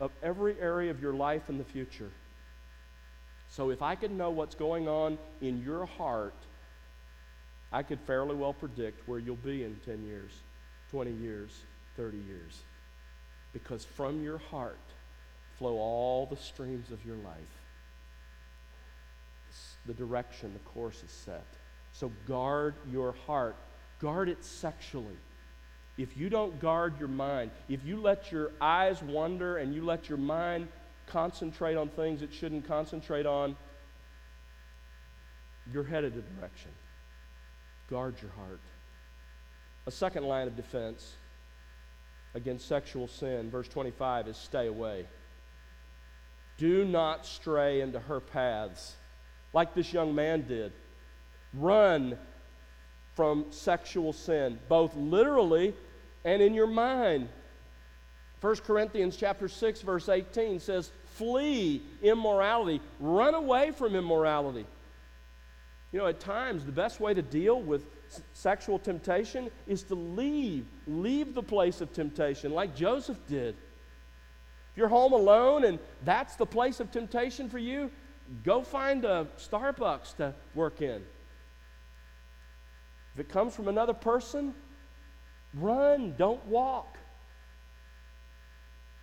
[0.00, 2.10] of every area of your life in the future.
[3.48, 6.34] So if I could know what's going on in your heart,
[7.72, 10.32] I could fairly well predict where you'll be in 10 years,
[10.90, 11.50] 20 years,
[11.96, 12.62] 30 years.
[13.56, 14.78] because from your heart
[15.58, 17.62] flow all the streams of your life.
[19.86, 21.46] The direction, the course is set.
[21.92, 23.56] So guard your heart,
[23.98, 25.16] guard it sexually.
[25.96, 30.10] If you don't guard your mind, if you let your eyes wander and you let
[30.10, 30.68] your mind
[31.06, 33.56] concentrate on things it shouldn't concentrate on,
[35.72, 36.70] you're headed a direction.
[37.88, 38.60] Guard your heart.
[39.86, 41.14] A second line of defense
[42.34, 45.06] against sexual sin, verse 25, is stay away.
[46.58, 48.96] Do not stray into her paths
[49.52, 50.72] like this young man did.
[51.54, 52.18] Run
[53.14, 55.74] from sexual sin, both literally
[56.24, 57.28] and in your mind.
[58.40, 64.66] 1 Corinthians chapter 6 verse 18 says, "Flee immorality, run away from immorality."
[65.92, 69.94] You know, at times the best way to deal with s- sexual temptation is to
[69.94, 73.56] leave, leave the place of temptation like Joseph did.
[74.72, 77.90] If you're home alone and that's the place of temptation for you,
[78.44, 81.06] go find a Starbucks to work in.
[83.14, 84.54] If it comes from another person,
[85.54, 86.98] run, don't walk.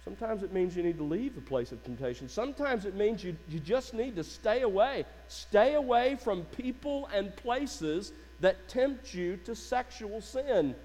[0.04, 2.28] Sometimes it means you need to leave the place of temptation.
[2.28, 5.06] Sometimes it means you, you just need to stay away.
[5.30, 10.76] Stay away from people and places that tempt you to sexual sin.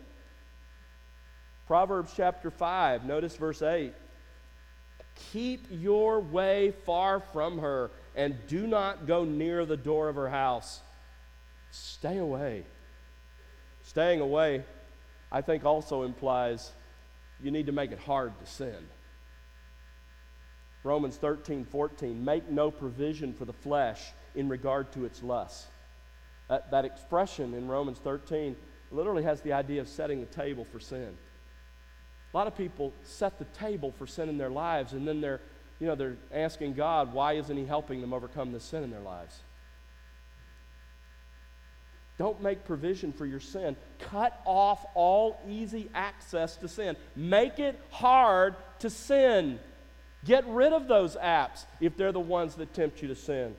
[1.66, 3.92] Proverbs chapter 5, notice verse 8.
[5.32, 10.28] Keep your way far from her and do not go near the door of her
[10.28, 10.80] house.
[11.72, 12.64] Stay away.
[13.82, 14.62] Staying away,
[15.32, 16.70] I think, also implies
[17.42, 18.76] you need to make it hard to sin.
[20.84, 25.66] Romans 13, 14, make no provision for the flesh in regard to its lusts.
[26.48, 28.56] That, that expression in Romans 13
[28.90, 31.16] literally has the idea of setting the table for sin.
[32.32, 35.40] A lot of people set the table for sin in their lives, and then they're,
[35.80, 39.00] you know, they're asking God, why isn't He helping them overcome the sin in their
[39.00, 39.40] lives?
[42.18, 43.76] Don't make provision for your sin.
[44.00, 46.96] Cut off all easy access to sin.
[47.14, 49.60] Make it hard to sin.
[50.24, 53.54] Get rid of those apps if they're the ones that tempt you to sin.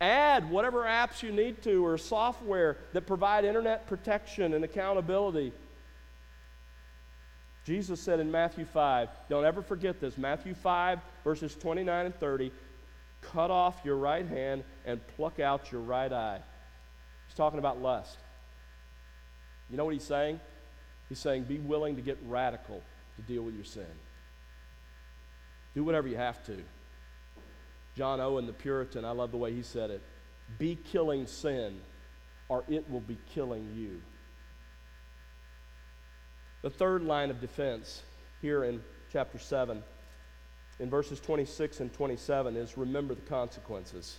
[0.00, 5.52] Add whatever apps you need to or software that provide internet protection and accountability.
[7.64, 12.52] Jesus said in Matthew 5, don't ever forget this Matthew 5, verses 29 and 30
[13.20, 16.40] cut off your right hand and pluck out your right eye.
[17.26, 18.18] He's talking about lust.
[19.68, 20.40] You know what he's saying?
[21.08, 22.82] He's saying be willing to get radical
[23.16, 23.84] to deal with your sin.
[25.80, 26.58] Do whatever you have to.
[27.96, 30.02] John Owen, the Puritan, I love the way he said it
[30.58, 31.80] be killing sin,
[32.50, 34.02] or it will be killing you.
[36.60, 38.02] The third line of defense
[38.42, 39.82] here in chapter 7,
[40.80, 44.18] in verses 26 and 27, is remember the consequences.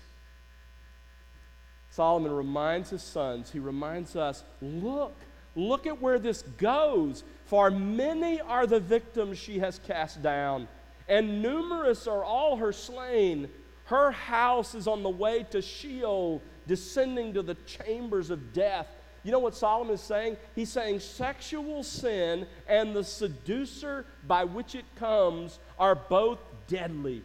[1.92, 5.14] Solomon reminds his sons, he reminds us, look,
[5.56, 7.24] look at where this goes.
[7.46, 10.68] For many are the victims she has cast down,
[11.12, 13.50] and numerous are all her slain.
[13.84, 18.88] Her house is on the way to Sheol, descending to the chambers of death.
[19.24, 20.38] You know what Solomon is saying?
[20.56, 27.24] He's saying sexual sin and the seducer by which it comes are both deadly.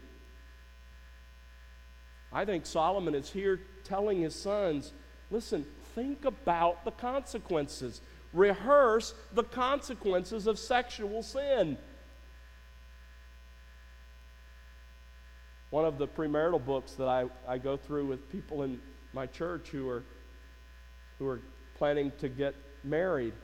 [2.32, 4.92] I think Solomon is here telling his sons
[5.30, 5.64] listen,
[5.94, 8.00] think about the consequences,
[8.32, 11.78] rehearse the consequences of sexual sin.
[15.76, 18.80] One of the premarital books that I, I go through with people in
[19.12, 20.04] my church who are,
[21.18, 21.42] who are
[21.76, 23.34] planning to get married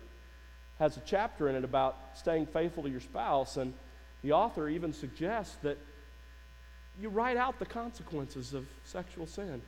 [0.79, 3.59] has a chapter in it about staying faithful to your spouse.
[3.59, 3.75] And
[4.23, 5.77] the author even suggests that
[6.99, 9.61] you write out the consequences of sexual sin.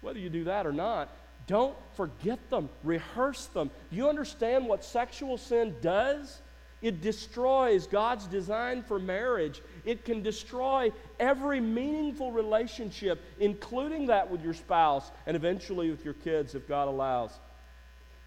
[0.00, 1.08] Whether you do that or not,
[1.48, 3.72] don't forget them, rehearse them.
[3.90, 6.42] You understand what sexual sin does?
[6.80, 9.62] It destroys God's design for marriage.
[9.84, 16.14] It can destroy every meaningful relationship, including that with your spouse and eventually with your
[16.14, 17.32] kids if God allows.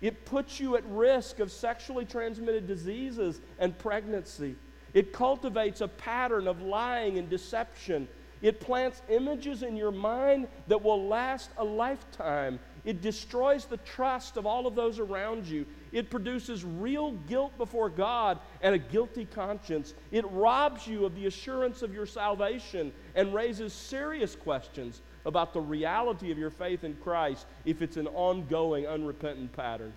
[0.02, 4.56] It puts you at risk of sexually transmitted diseases and pregnancy.
[4.94, 8.08] It cultivates a pattern of lying and deception.
[8.42, 12.60] It plants images in your mind that will last a lifetime.
[12.84, 15.66] It destroys the trust of all of those around you.
[15.92, 19.94] It produces real guilt before God and a guilty conscience.
[20.12, 25.62] It robs you of the assurance of your salvation and raises serious questions about the
[25.62, 29.94] reality of your faith in Christ if it's an ongoing, unrepentant pattern.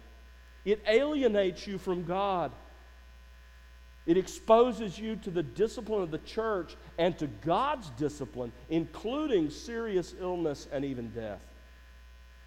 [0.65, 2.51] It alienates you from God.
[4.07, 10.15] It exposes you to the discipline of the church and to God's discipline, including serious
[10.19, 11.47] illness and even death.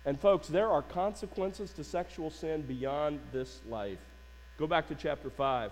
[0.07, 3.99] And, folks, there are consequences to sexual sin beyond this life.
[4.57, 5.69] Go back to chapter 5.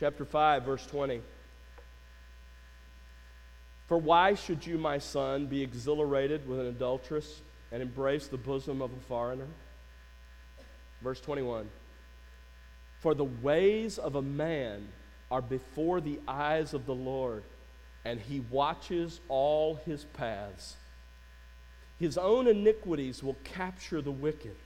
[0.00, 1.20] Chapter 5, verse 20.
[3.86, 8.80] For why should you, my son, be exhilarated with an adulteress and embrace the bosom
[8.80, 9.48] of a foreigner?
[11.02, 11.68] Verse 21
[13.00, 14.88] For the ways of a man
[15.30, 17.44] are before the eyes of the Lord,
[18.06, 20.76] and he watches all his paths.
[22.02, 24.56] His own iniquities will capture the wicked,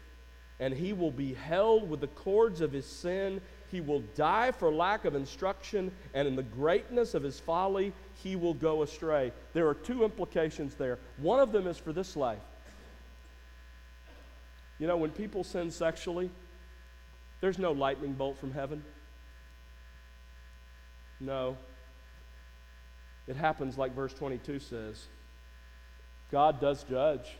[0.58, 3.42] and he will be held with the cords of his sin.
[3.70, 8.36] He will die for lack of instruction, and in the greatness of his folly, he
[8.36, 9.32] will go astray.
[9.52, 10.98] There are two implications there.
[11.18, 12.40] One of them is for this life.
[14.78, 16.30] You know, when people sin sexually,
[17.42, 18.82] there's no lightning bolt from heaven.
[21.20, 21.58] No.
[23.26, 25.08] It happens like verse 22 says
[26.30, 27.38] God does judge,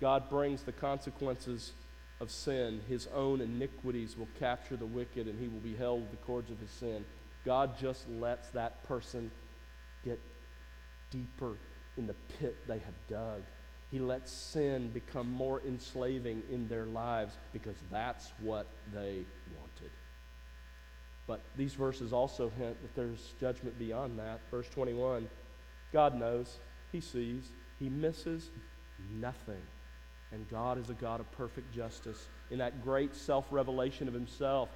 [0.00, 1.72] God brings the consequences
[2.20, 2.80] of sin.
[2.88, 6.50] His own iniquities will capture the wicked, and he will be held with the cords
[6.50, 7.04] of his sin.
[7.44, 9.30] God just lets that person
[10.04, 10.20] get
[11.10, 11.56] deeper
[11.96, 13.42] in the pit they have dug.
[13.90, 19.24] He lets sin become more enslaving in their lives because that's what they
[19.56, 19.90] wanted.
[21.26, 24.40] But these verses also hint that there's judgment beyond that.
[24.50, 25.28] Verse 21
[25.92, 26.58] God knows,
[26.90, 28.50] He sees, He misses
[29.12, 29.62] nothing.
[30.32, 32.26] And God is a God of perfect justice.
[32.50, 34.68] In that great self revelation of Himself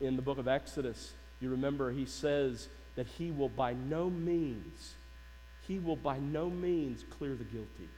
[0.00, 4.94] in the book of Exodus, you remember He says that He will by no means,
[5.66, 7.88] He will by no means clear the guilty.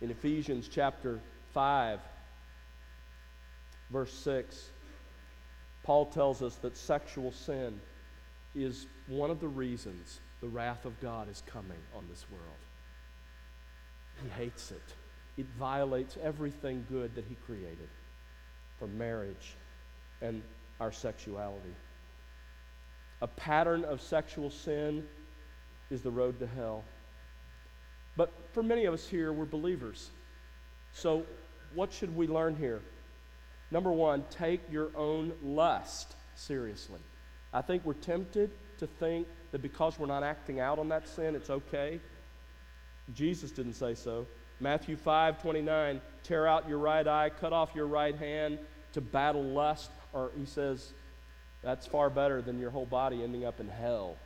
[0.00, 1.20] In Ephesians chapter
[1.52, 2.00] 5,
[3.90, 4.70] verse 6,
[5.82, 7.80] Paul tells us that sexual sin
[8.54, 12.44] is one of the reasons the wrath of God is coming on this world.
[14.22, 14.94] He hates it.
[15.36, 17.88] It violates everything good that He created
[18.78, 19.56] for marriage
[20.20, 20.42] and
[20.80, 21.74] our sexuality.
[23.22, 25.04] A pattern of sexual sin
[25.90, 26.84] is the road to hell.
[28.16, 30.10] But for many of us here, we're believers.
[30.92, 31.24] So,
[31.74, 32.80] what should we learn here?
[33.70, 37.00] Number one, take your own lust seriously.
[37.54, 41.36] I think we're tempted to think that because we're not acting out on that sin,
[41.36, 42.00] it's okay.
[43.14, 44.26] Jesus didn't say so.
[44.60, 48.58] Matthew 5 29, tear out your right eye, cut off your right hand
[48.92, 49.90] to battle lust.
[50.12, 50.92] Or he says,
[51.62, 54.16] that's far better than your whole body ending up in hell.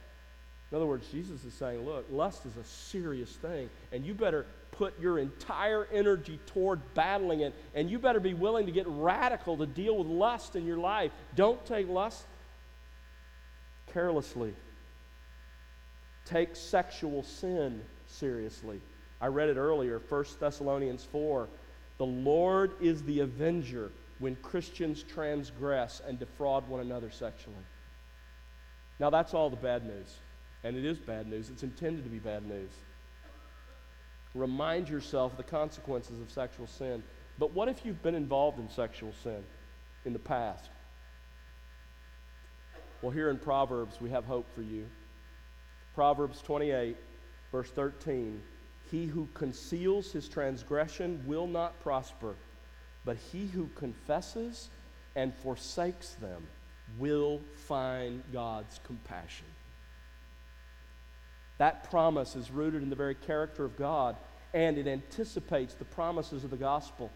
[0.70, 4.44] In other words, Jesus is saying, look, lust is a serious thing, and you better
[4.70, 9.56] put your entire energy toward battling it, and you better be willing to get radical
[9.56, 11.10] to deal with lust in your life.
[11.34, 12.26] Don't take lust
[13.99, 14.55] carelessly.
[16.24, 18.80] Take sexual sin seriously.
[19.20, 21.49] I read it earlier, 1 Thessalonians 4.
[21.96, 23.90] The Lord is the avenger
[24.20, 27.57] when Christians transgress and defraud one another sexually.
[29.01, 30.14] Now, that's all the bad news.
[30.62, 31.51] And it is bad news.
[31.51, 32.70] It's intended to be bad news.
[34.32, 37.03] Remind yourself the consequences of sexual sin.
[37.36, 39.42] But what if you've been involved in sexual sin
[40.05, 40.70] in the past?
[43.01, 44.86] Well, here in Proverbs, we have hope for you.
[45.94, 46.96] Proverbs 28,
[47.53, 48.42] verse 13
[48.90, 52.34] He who conceals his transgression will not prosper,
[53.05, 54.70] but he who confesses
[55.14, 56.46] and forsakes them
[56.99, 59.46] will find God's compassion.
[61.59, 64.16] That promise is rooted in the very character of God,
[64.55, 67.11] and it anticipates the promises of the gospel.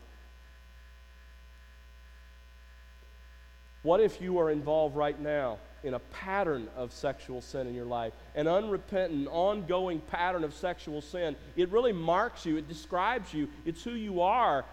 [3.82, 7.86] What if you are involved right now in a pattern of sexual sin in your
[7.86, 11.36] life, an unrepentant, ongoing pattern of sexual sin?
[11.56, 14.64] It really marks you, it describes you, it's who you are.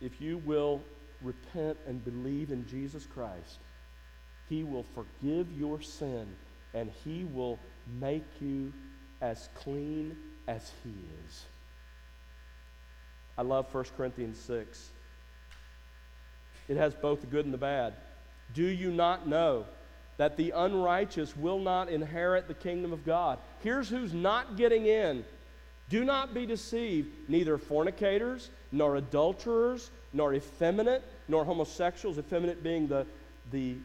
[0.00, 0.82] If you will
[1.20, 3.60] repent and believe in Jesus Christ,
[4.48, 6.34] He will forgive your sin
[6.74, 7.58] and He will
[8.00, 8.72] make you
[9.20, 10.16] as clean
[10.48, 10.94] as He
[11.26, 11.44] is.
[13.36, 14.90] I love 1 Corinthians 6.
[16.68, 17.94] It has both the good and the bad.
[18.54, 19.64] Do you not know
[20.16, 23.38] that the unrighteous will not inherit the kingdom of God?
[23.60, 25.24] Here's who's not getting in.
[25.88, 33.06] Do not be deceived, neither fornicators, nor adulterers, nor effeminate, nor homosexuals, effeminate being the,
[33.50, 33.76] the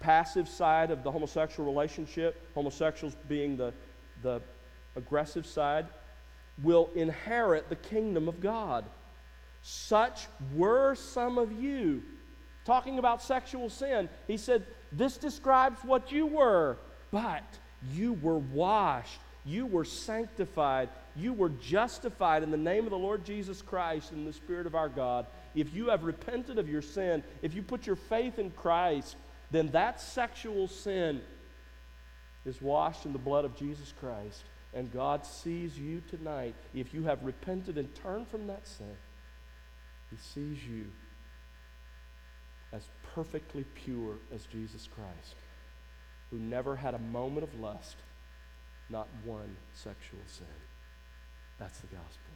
[0.00, 3.72] passive side of the homosexual relationship, homosexuals being the,
[4.22, 4.42] the
[4.96, 5.86] aggressive side,
[6.62, 8.84] will inherit the kingdom of God.
[9.62, 12.02] Such were some of you.
[12.64, 16.78] Talking about sexual sin, he said, This describes what you were,
[17.10, 17.44] but
[17.92, 23.24] you were washed, you were sanctified, you were justified in the name of the Lord
[23.24, 25.26] Jesus Christ and the Spirit of our God.
[25.54, 29.16] If you have repented of your sin, if you put your faith in Christ,
[29.50, 31.20] then that sexual sin
[32.46, 34.42] is washed in the blood of Jesus Christ.
[34.72, 36.54] And God sees you tonight.
[36.74, 38.96] If you have repented and turned from that sin,
[40.10, 40.86] He sees you
[42.74, 45.36] as perfectly pure as Jesus Christ,
[46.30, 47.96] who never had a moment of lust,
[48.90, 50.46] not one sexual sin.
[51.58, 52.34] That's the gospel.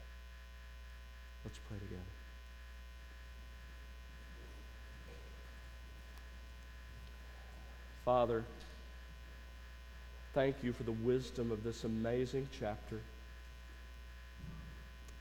[1.45, 2.03] Let's pray together.
[8.05, 8.45] Father,
[10.35, 13.01] thank you for the wisdom of this amazing chapter.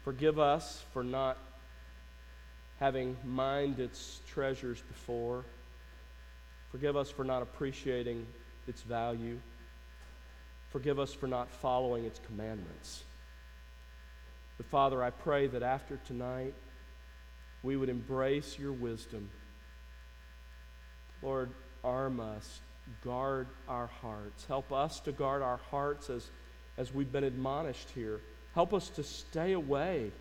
[0.03, 1.37] Forgive us for not
[2.79, 5.45] having mined its treasures before.
[6.71, 8.25] Forgive us for not appreciating
[8.67, 9.39] its value.
[10.69, 13.03] Forgive us for not following its commandments.
[14.57, 16.53] But Father, I pray that after tonight,
[17.63, 19.29] we would embrace your wisdom.
[21.21, 21.51] Lord,
[21.83, 22.59] arm us,
[23.03, 24.45] guard our hearts.
[24.45, 26.29] Help us to guard our hearts as,
[26.77, 28.21] as we've been admonished here.
[28.53, 30.11] Help us to stay away,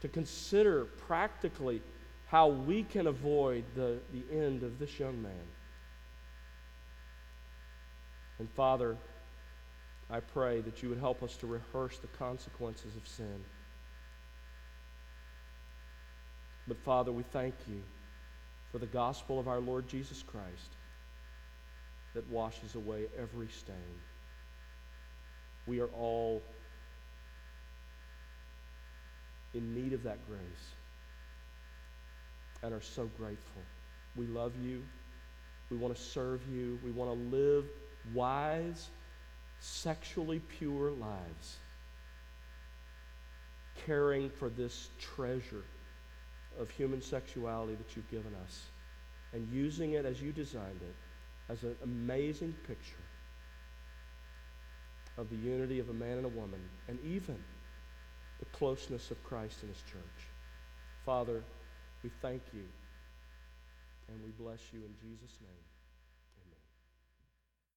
[0.00, 1.82] to consider practically
[2.26, 5.46] how we can avoid the, the end of this young man.
[8.38, 8.96] And Father,
[10.08, 13.44] I pray that you would help us to rehearse the consequences of sin.
[16.66, 17.82] But Father, we thank you
[18.70, 20.76] for the gospel of our Lord Jesus Christ
[22.14, 23.74] that washes away every stain.
[25.66, 26.42] We are all
[29.54, 30.74] in need of that grace
[32.62, 33.62] and are so grateful.
[34.16, 34.82] We love you.
[35.70, 36.78] We want to serve you.
[36.84, 37.64] We want to live
[38.12, 38.88] wise,
[39.60, 41.56] sexually pure lives,
[43.86, 45.64] caring for this treasure
[46.58, 48.66] of human sexuality that you've given us
[49.32, 50.96] and using it as you designed it
[51.48, 52.96] as an amazing picture
[55.18, 57.36] of the unity of a man and a woman, and even
[58.40, 60.28] the closeness of Christ and his church.
[61.04, 61.44] Father,
[62.02, 62.64] we thank you
[64.08, 65.69] and we bless you in Jesus' name.